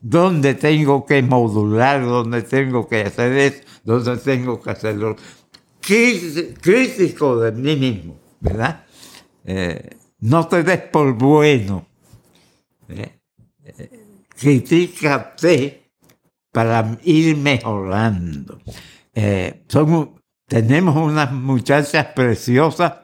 [0.00, 2.02] ¿Dónde tengo que modular?
[2.02, 3.62] ¿Dónde tengo que hacer eso?
[3.84, 5.16] ¿Dónde tengo que hacerlo?
[5.80, 8.84] Crítico de mí mismo, ¿verdad?
[9.44, 11.86] Eh, no te des por bueno.
[12.88, 13.20] ¿eh?
[14.40, 15.89] critícate
[16.52, 18.60] para ir mejorando.
[19.14, 19.64] Eh,
[20.46, 22.94] tenemos unas muchachas preciosas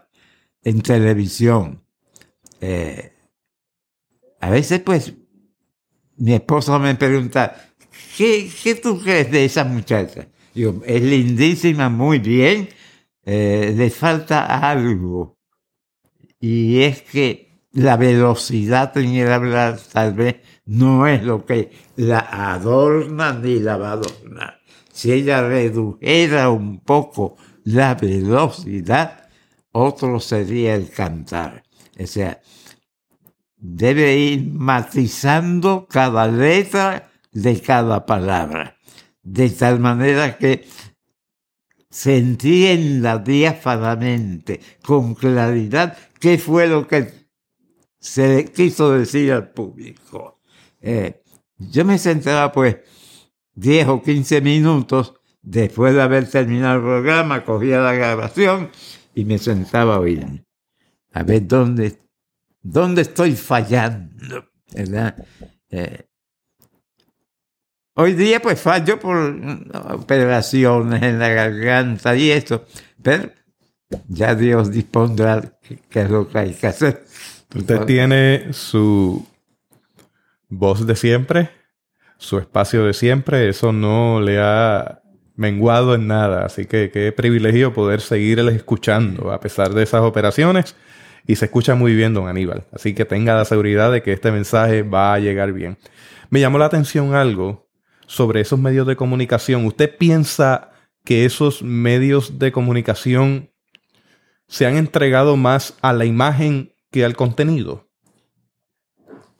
[0.62, 1.82] en televisión.
[2.60, 3.12] Eh,
[4.40, 5.14] a veces, pues,
[6.16, 7.70] mi esposa me pregunta,
[8.16, 10.28] ¿qué, ¿qué, tú crees de esa muchacha?
[10.54, 12.68] Digo, es lindísima, muy bien,
[13.24, 15.38] eh, le falta algo.
[16.40, 20.36] Y es que la velocidad en el hablar tal vez
[20.66, 22.18] no es lo que la
[22.52, 24.60] adorna ni la va a adornar.
[24.92, 29.28] Si ella redujera un poco la velocidad,
[29.72, 31.62] otro sería el cantar.
[31.98, 32.40] O sea,
[33.56, 38.76] debe ir matizando cada letra de cada palabra,
[39.22, 40.66] de tal manera que
[41.90, 47.12] se entienda diáfanamente, con claridad, qué fue lo que
[47.98, 50.35] se quiso decir al público.
[50.86, 51.20] Eh,
[51.58, 52.76] yo me sentaba pues
[53.54, 58.70] 10 o 15 minutos después de haber terminado el programa, cogía la grabación
[59.12, 60.44] y me sentaba a oír.
[61.12, 61.98] A ver dónde,
[62.62, 65.26] dónde estoy fallando, ¿verdad?
[65.70, 66.06] Eh,
[67.94, 69.34] hoy día pues fallo por
[69.90, 72.64] operaciones en la garganta y eso,
[73.02, 73.32] pero
[74.06, 75.58] ya Dios dispondrá
[75.90, 77.04] qué es lo que hay que hacer.
[77.52, 79.26] Usted tiene su
[80.48, 81.50] voz de siempre,
[82.18, 85.02] su espacio de siempre, eso no le ha
[85.34, 90.76] menguado en nada, así que qué privilegio poder seguirles escuchando a pesar de esas operaciones
[91.26, 94.30] y se escucha muy bien, don Aníbal, así que tenga la seguridad de que este
[94.30, 95.76] mensaje va a llegar bien.
[96.30, 97.68] Me llamó la atención algo
[98.06, 99.64] sobre esos medios de comunicación.
[99.66, 100.70] ¿Usted piensa
[101.04, 103.50] que esos medios de comunicación
[104.48, 106.72] se han entregado más a la imagen
[107.04, 107.85] al contenido.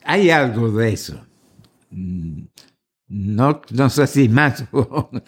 [0.06, 1.26] Hay algo de eso.
[1.90, 2.44] Mm,
[3.08, 4.64] no, no sé si más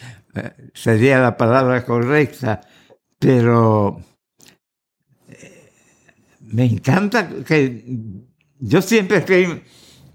[0.74, 2.60] sería la palabra correcta,
[3.18, 4.00] pero
[5.28, 5.72] eh,
[6.40, 7.84] me encanta que
[8.60, 9.62] yo siempre fui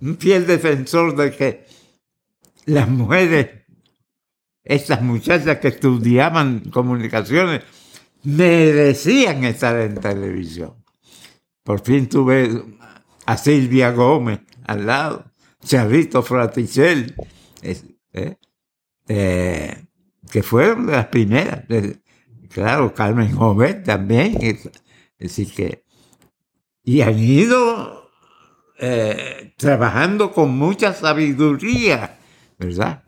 [0.02, 1.66] un fiel defensor de que
[2.66, 3.66] las mujeres,
[4.64, 7.64] estas muchachas que estudiaban comunicaciones,
[8.24, 10.76] merecían estar en televisión.
[11.64, 12.64] Por fin tuve
[13.26, 15.26] a Silvia Gómez al lado,
[15.64, 17.16] Charrito Fraticel,
[17.62, 18.38] eh,
[19.08, 19.86] eh,
[20.32, 21.64] que fueron las primeras.
[22.50, 24.38] Claro, Carmen Jovet también.
[24.42, 24.70] Es,
[25.18, 25.84] decir, que.
[26.84, 28.10] Y han ido
[28.80, 32.20] eh, trabajando con mucha sabiduría,
[32.60, 33.04] ¿verdad?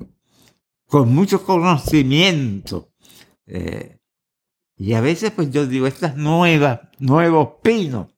[0.88, 2.91] Con mucho conocimiento.
[4.78, 8.14] y a veces, pues yo digo, estas nuevas, nuevos pinos,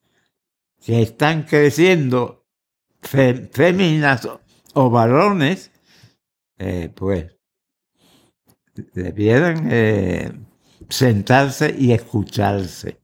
[0.88, 2.46] que están creciendo
[3.02, 4.26] féminas
[4.74, 5.70] o, varones,
[6.58, 7.26] eh, pues
[8.94, 10.32] debieran eh,
[10.88, 13.02] sentarse y escucharse.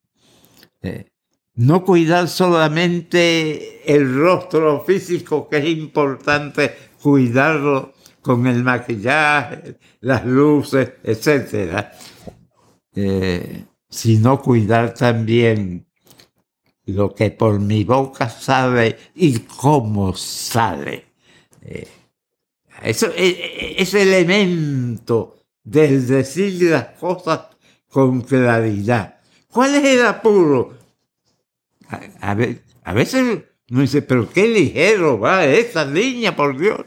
[0.81, 1.11] Eh,
[1.55, 10.93] no cuidar solamente el rostro físico, que es importante cuidarlo con el maquillaje, las luces,
[11.03, 11.87] etc.
[13.89, 15.85] sino cuidar también
[16.85, 21.05] lo que por mi boca sale y cómo sale.
[21.61, 21.87] Eh,
[22.83, 27.41] eso, e, e, ese elemento del decir las cosas
[27.87, 29.19] con claridad.
[29.49, 30.77] ¿Cuál es el apuro?
[32.21, 32.33] A,
[32.93, 36.81] veces uno dice, pero qué ligero va esa niña, por Dios.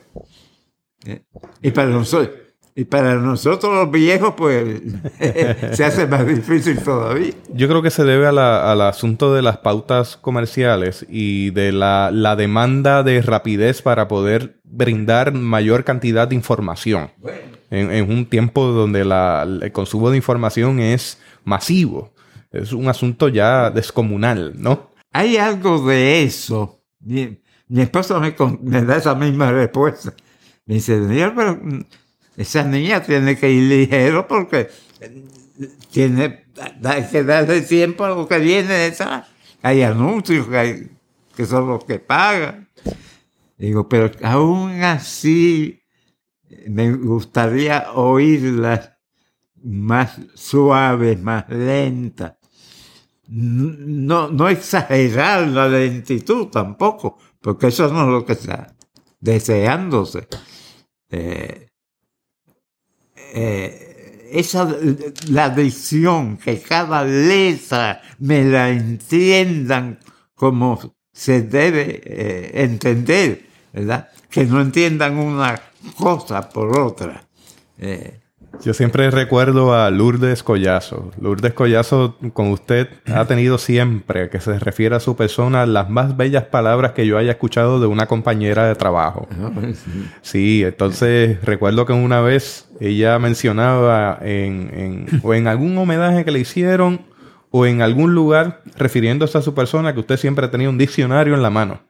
[1.05, 1.23] Eh,
[1.63, 2.37] y para nosotros,
[2.79, 4.83] y para nosotros los viejos, pues
[5.73, 7.33] se hace más difícil todavía.
[7.55, 13.03] Yo creo que se debe al asunto de las pautas comerciales y de la, demanda
[13.03, 17.11] de rapidez para poder brindar mayor cantidad de información.
[17.71, 22.13] En, un tiempo donde el consumo de información es masivo.
[22.53, 24.91] Es un asunto ya descomunal, ¿no?
[25.13, 26.83] Hay algo de eso.
[27.01, 27.39] Mi,
[27.75, 30.13] esposo me, me da esa misma respuesta.
[30.67, 31.01] Me dice,
[31.35, 31.59] pero
[32.37, 34.69] esa niña tiene que ir ligero porque
[35.91, 36.47] tiene
[37.11, 39.27] que darle tiempo a lo que viene detrás.
[39.63, 40.91] Hay anuncios, hay
[41.35, 42.69] que son los que pagan.
[43.59, 45.83] Digo, pero aún así
[46.69, 48.93] me gustaría oírlas
[49.63, 52.35] más suaves, más lentas.
[53.29, 58.77] No, no exagerar la lentitud tampoco, porque eso no es lo que está
[59.21, 60.29] deseándose.
[61.11, 61.66] Eh,
[63.35, 64.77] eh, esa,
[65.29, 69.99] la dicción, que cada letra me la entiendan
[70.35, 74.11] como se debe eh, entender, ¿verdad?
[74.29, 75.61] Que no entiendan una
[75.97, 77.27] cosa por otra.
[78.63, 81.11] Yo siempre recuerdo a Lourdes Collazo.
[81.21, 86.17] Lourdes Collazo, con usted, ha tenido siempre, que se refiere a su persona, las más
[86.17, 89.29] bellas palabras que yo haya escuchado de una compañera de trabajo.
[89.41, 89.51] Ah,
[90.23, 96.31] sí, entonces recuerdo que una vez ella mencionaba en, en, o en algún homenaje que
[96.31, 97.03] le hicieron
[97.51, 101.43] o en algún lugar refiriéndose a su persona que usted siempre tenía un diccionario en
[101.43, 101.81] la mano.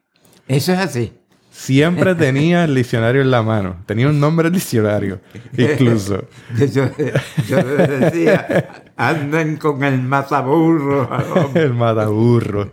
[0.48, 1.12] Eso es así.
[1.56, 3.82] Siempre tenía el diccionario en la mano.
[3.86, 5.20] Tenía un nombre diccionario,
[5.56, 6.28] incluso.
[6.58, 11.08] Yo, decía, anden con el mataburro.
[11.54, 12.72] el mataburro.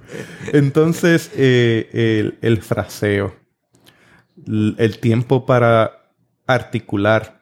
[0.51, 3.33] Entonces, eh, el, fraseo,
[4.45, 6.11] el tiempo para
[6.45, 7.41] articular.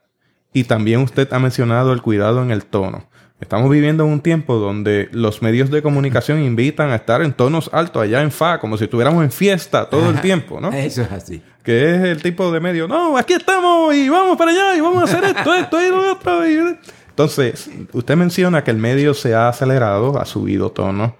[0.53, 3.09] Y también usted ha mencionado el cuidado en el tono.
[3.41, 7.71] Estamos viviendo en un tiempo donde los medios de comunicación invitan a estar en tonos
[7.73, 10.71] altos allá en fa, como si estuviéramos en fiesta todo el tiempo, ¿no?
[10.71, 11.41] Eso es así.
[11.63, 15.01] Que es el tipo de medio, no, aquí estamos y vamos para allá y vamos
[15.01, 16.45] a hacer esto, esto y lo otro.
[17.09, 21.15] Entonces, usted menciona que el medio se ha acelerado, ha subido tono,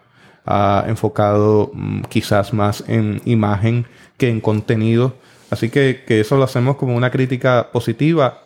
[0.45, 5.15] ha enfocado mm, quizás más en imagen que en contenido.
[5.49, 8.43] Así que, que eso lo hacemos como una crítica positiva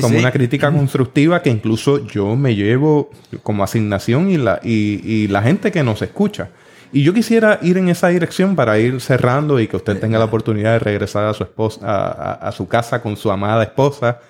[0.00, 3.10] como una crítica constructiva que incluso yo me llevo
[3.42, 6.50] como asignación y la, y, la gente que nos escucha.
[6.92, 10.26] Y yo quisiera ir en esa dirección para ir cerrando y que usted tenga la
[10.26, 14.20] oportunidad de regresar a su esposa, a, su casa con su amada esposa.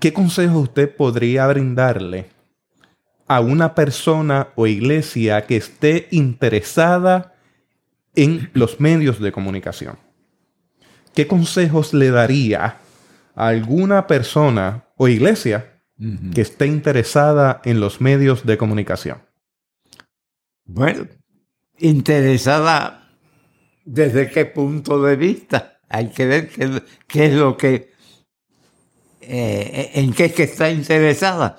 [0.00, 2.26] ¿Qué consejo usted podría brindarle
[3.28, 7.34] a una persona o iglesia que esté interesada
[8.16, 9.98] en los medios de comunicación?
[11.14, 12.78] ¿Qué consejos le daría
[13.34, 15.80] alguna persona o iglesia
[16.34, 19.22] que esté interesada en los medios de comunicación?
[20.64, 21.06] Bueno,
[21.78, 23.10] interesada
[23.84, 25.78] desde qué punto de vista.
[25.88, 26.48] Hay que ver
[27.06, 27.92] qué, es lo que,
[29.20, 31.56] eh, en qué es que está interesada.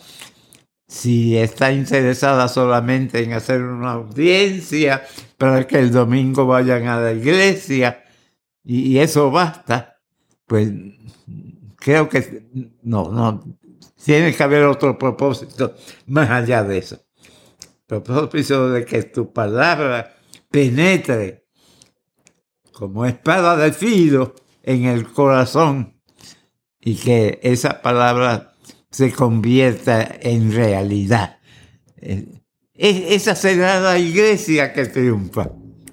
[0.88, 5.04] Si está interesada solamente en hacer una audiencia
[5.38, 8.04] para que el domingo vayan a la iglesia
[8.64, 9.98] y eso basta,
[10.48, 10.72] pues
[11.86, 12.48] creo que
[12.82, 13.44] no, no,
[14.04, 15.76] tiene que haber otro propósito
[16.08, 17.00] más allá de eso.
[17.86, 20.16] Propósito de que tu palabra
[20.50, 21.46] penetre
[22.72, 24.34] como espada de filo
[24.64, 26.02] en el corazón
[26.80, 28.56] y que esa palabra
[28.90, 31.38] se convierta en realidad.
[32.74, 35.52] Esa será la iglesia que triunfa.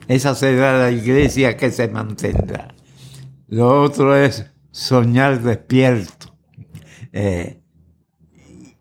[0.08, 2.74] Esa será la iglesia que se mantendrá.
[3.48, 6.34] Lo otro es soñar despierto.
[7.12, 7.60] Eh,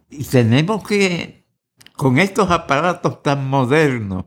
[0.09, 1.45] y tenemos que,
[1.93, 4.25] con estos aparatos tan modernos,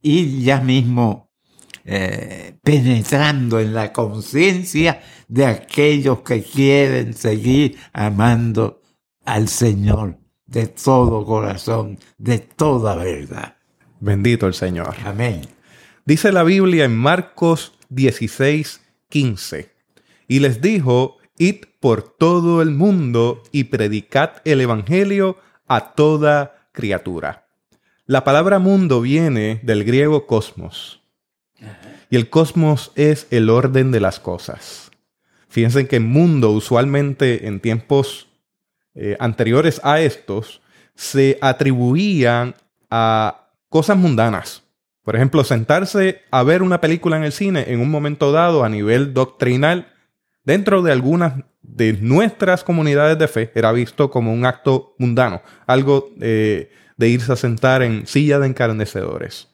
[0.00, 1.30] ir ya mismo
[1.84, 8.80] eh, penetrando en la conciencia de aquellos que quieren seguir amando
[9.24, 13.56] al Señor de todo corazón, de toda verdad.
[13.98, 14.94] Bendito el Señor.
[15.04, 15.42] Amén.
[16.04, 19.75] Dice la Biblia en Marcos 16, 15
[20.28, 27.46] y les dijo, id por todo el mundo y predicad el Evangelio a toda criatura.
[28.06, 31.02] La palabra mundo viene del griego cosmos.
[32.08, 34.90] Y el cosmos es el orden de las cosas.
[35.48, 38.28] Fíjense que mundo usualmente en tiempos
[38.94, 40.60] eh, anteriores a estos
[40.94, 42.54] se atribuían
[42.90, 44.62] a cosas mundanas.
[45.02, 48.68] Por ejemplo, sentarse a ver una película en el cine en un momento dado a
[48.68, 49.92] nivel doctrinal
[50.46, 56.14] dentro de algunas de nuestras comunidades de fe era visto como un acto mundano, algo
[56.20, 59.48] eh, de irse a sentar en silla de encarnecedores.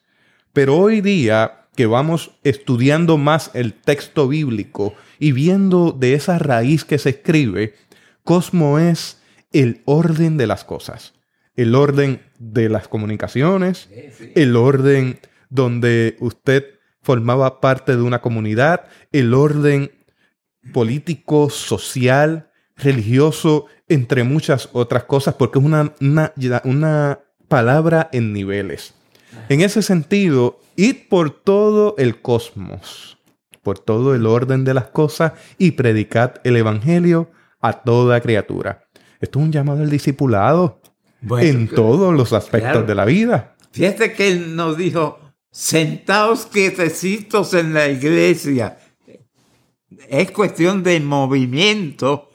[0.52, 6.84] Pero hoy día que vamos estudiando más el texto bíblico y viendo de esa raíz
[6.84, 7.74] que se escribe,
[8.22, 9.20] Cosmo es
[9.52, 11.14] el orden de las cosas,
[11.56, 13.88] el orden de las comunicaciones,
[14.36, 15.18] el orden
[15.48, 16.64] donde usted
[17.02, 19.90] formaba parte de una comunidad, el orden
[20.72, 25.92] político, social, religioso, entre muchas otras cosas, porque es una,
[26.64, 28.94] una, palabra en niveles.
[29.50, 33.18] En ese sentido, id por todo el cosmos,
[33.62, 38.88] por todo el orden de las cosas y predicad el Evangelio a toda criatura.
[39.20, 40.80] Esto es un llamado al discipulado
[41.20, 42.86] Bueno, en todos los aspectos claro.
[42.86, 43.54] de la vida.
[43.72, 45.18] Fíjate que él nos dijo,
[45.50, 48.78] sentaos quietecitos en la iglesia.
[50.08, 52.30] Es cuestión de movimiento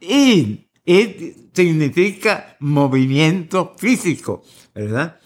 [0.00, 0.68] y,
[1.52, 4.42] significa movimiento físico,
[4.74, 5.18] ¿verdad?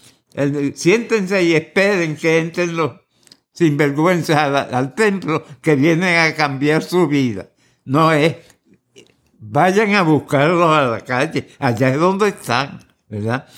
[0.74, 2.92] Siéntense y esperen que entren los
[3.52, 7.50] sinvergüenzas al, al templo que vienen a cambiar su vida.
[7.84, 8.36] No es,
[9.38, 13.48] vayan a buscarlos a la calle, allá es donde están, ¿verdad?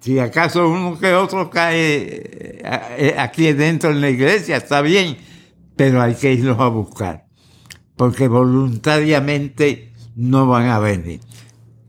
[0.00, 2.62] Si acaso uno que otro cae eh,
[2.96, 5.18] eh, aquí dentro en la iglesia, está bien,
[5.80, 7.26] pero hay que irlos a buscar,
[7.96, 11.20] porque voluntariamente no van a venir.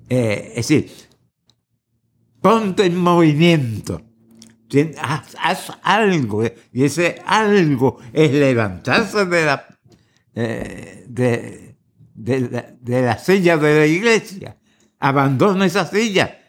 [0.08, 0.90] Eh, es decir,
[2.40, 4.02] ponte en movimiento,
[4.98, 9.68] haz, algo, eh, y ese algo es levantarse de la,
[10.36, 11.76] eh, de
[12.50, 14.58] la, de la silla de la iglesia,
[15.00, 16.40] abandona esa silla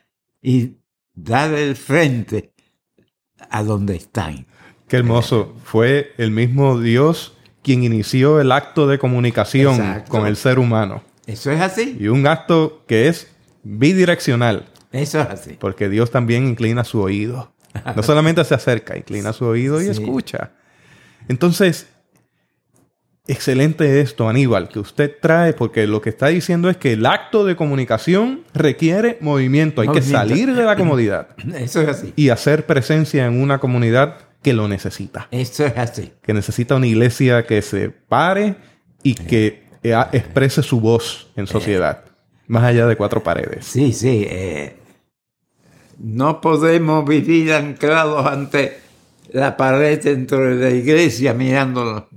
[0.41, 0.77] y
[1.13, 2.55] dar el frente
[3.51, 4.47] a donde están.
[4.93, 5.55] Qué hermoso.
[5.65, 7.33] Fue el mismo Dios
[7.63, 10.11] quien inició el acto de comunicación Exacto.
[10.11, 11.03] con el ser humano.
[11.27, 13.29] Eso es así, Y un acto que es
[13.63, 15.57] bidireccional, eso es así.
[15.59, 17.55] porque Dios también inclina su oído.
[17.97, 19.91] No solamente se acerca, inclina su oído y Sí.
[19.93, 20.51] escucha.
[21.27, 21.87] Entonces,
[23.27, 27.47] excelente esto, Aníbal, que usted trae, porque lo que está diciendo es que el acto
[27.47, 29.81] de comunicación requiere movimiento.
[29.81, 34.17] Hay que salir de la comodidad Eso es así, y hacer presencia en una comunidad
[34.43, 35.29] que lo necesita.
[35.31, 36.13] eso es así.
[36.23, 38.57] que necesita una iglesia que se pare
[39.03, 42.05] y que eh, exprese su voz en sociedad,
[42.49, 43.65] más allá de cuatro paredes.
[43.67, 44.27] Sí, sí.
[44.29, 44.77] eh,
[45.99, 48.79] no podemos vivir anclados ante
[49.33, 52.09] la pared dentro de la iglesia mirando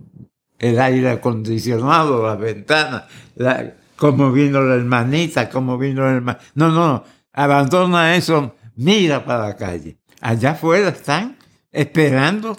[0.57, 3.03] el aire acondicionado, las ventanas,
[3.35, 6.39] la- cómo vino la hermanita, cómo vino el hermano.
[6.55, 7.03] No, no,
[7.33, 9.97] abandona eso, mira para la calle.
[10.21, 11.34] Allá afuera están
[11.75, 12.57] esperando,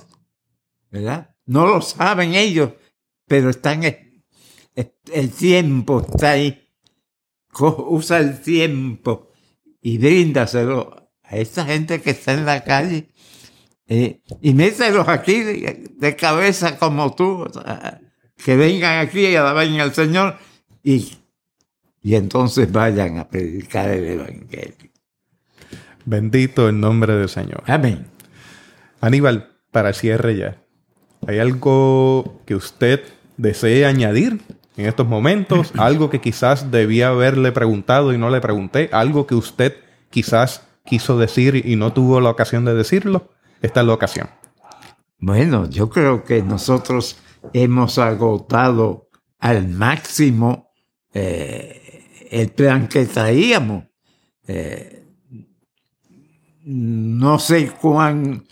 [0.90, 1.34] ¿verdad?
[1.46, 2.72] No lo saben ellos,
[3.26, 3.96] pero están, es-
[4.74, 6.62] es- el tiempo está ahí
[7.58, 9.30] usa el tiempo
[9.80, 13.08] y bríndaselo a esa gente que está en la calle
[13.86, 17.46] eh, y mételos aquí de, de cabeza como tú,
[18.44, 20.36] que vengan aquí y alaben al Señor
[20.82, 21.16] y,
[22.02, 24.90] y entonces vayan a predicar el Evangelio.
[26.04, 27.62] Bendito el nombre del Señor.
[27.66, 28.06] Amén.
[29.06, 30.64] Aníbal, para el cierre ya,
[31.28, 33.04] ¿hay algo que usted
[33.36, 34.40] desee añadir
[34.76, 35.70] en estos momentos?
[35.78, 38.90] ¿Algo que quizás debía haberle preguntado y no le pregunté?
[38.92, 39.76] ¿Algo que usted
[40.10, 43.30] quizás quiso decir y no tuvo la ocasión de decirlo?
[43.62, 44.28] Esta es la ocasión.
[45.20, 47.16] Bueno, yo creo que nosotros
[47.52, 50.72] hemos agotado al máximo
[51.14, 53.84] eh, el plan que traíamos.
[54.48, 55.04] Eh,
[56.64, 58.42] no sé cuán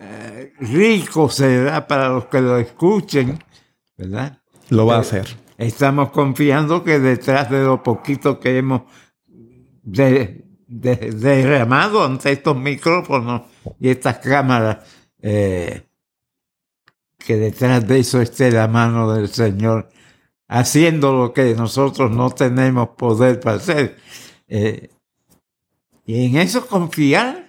[0.00, 3.38] eh, rico será para los que lo escuchen,
[3.98, 4.38] ¿verdad?
[4.70, 5.26] Lo va a Eh, hacer.
[5.58, 8.82] Estamos confiando que detrás de lo poquito que hemos
[9.82, 13.42] de- de- derramado ante estos micrófonos
[13.78, 14.78] y estas cámaras,
[15.20, 15.86] eh,
[17.18, 19.90] que detrás de eso esté la mano del Señor
[20.48, 23.96] haciendo lo que nosotros no tenemos poder para hacer.
[24.48, 24.88] Eh,
[26.06, 27.44] y en eso confiar,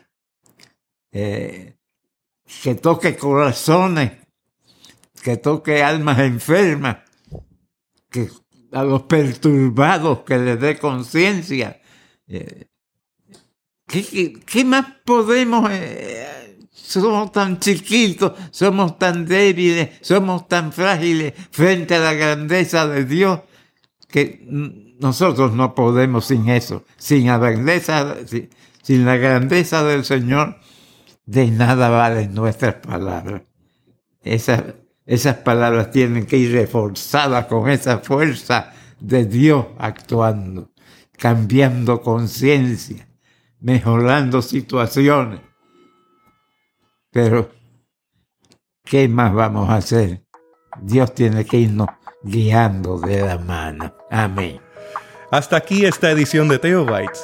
[1.14, 1.76] eh,
[2.64, 4.11] que toque corazones,
[5.23, 6.98] que toque almas enfermas,
[8.10, 8.30] que
[8.72, 11.82] a los perturbados que les dé conciencia.
[12.28, 12.68] Eh,
[13.88, 15.69] ¿qué, más podemos?
[15.72, 16.41] eh,
[16.91, 23.40] somos tan chiquitos, somos tan débiles, somos tan frágiles frente a la grandeza de Dios
[24.07, 24.45] que
[24.99, 28.18] nosotros no podemos sin eso, sin la grandeza,
[28.84, 30.57] sin la grandeza del Señor,
[31.32, 33.44] de nada valen nuestras palabras.
[34.22, 40.72] Esas, palabras tienen que ir reforzadas con esa fuerza de Dios actuando,
[41.18, 43.08] cambiando conciencia,
[43.62, 45.40] mejorando situaciones.
[47.12, 47.49] Pero,
[48.84, 50.26] ¿qué más vamos a hacer?
[50.82, 51.88] Dios tiene que irnos
[52.24, 53.95] guiando de la mano.
[54.10, 54.60] Amén.
[55.32, 57.24] Hasta aquí esta edición de Teobytes.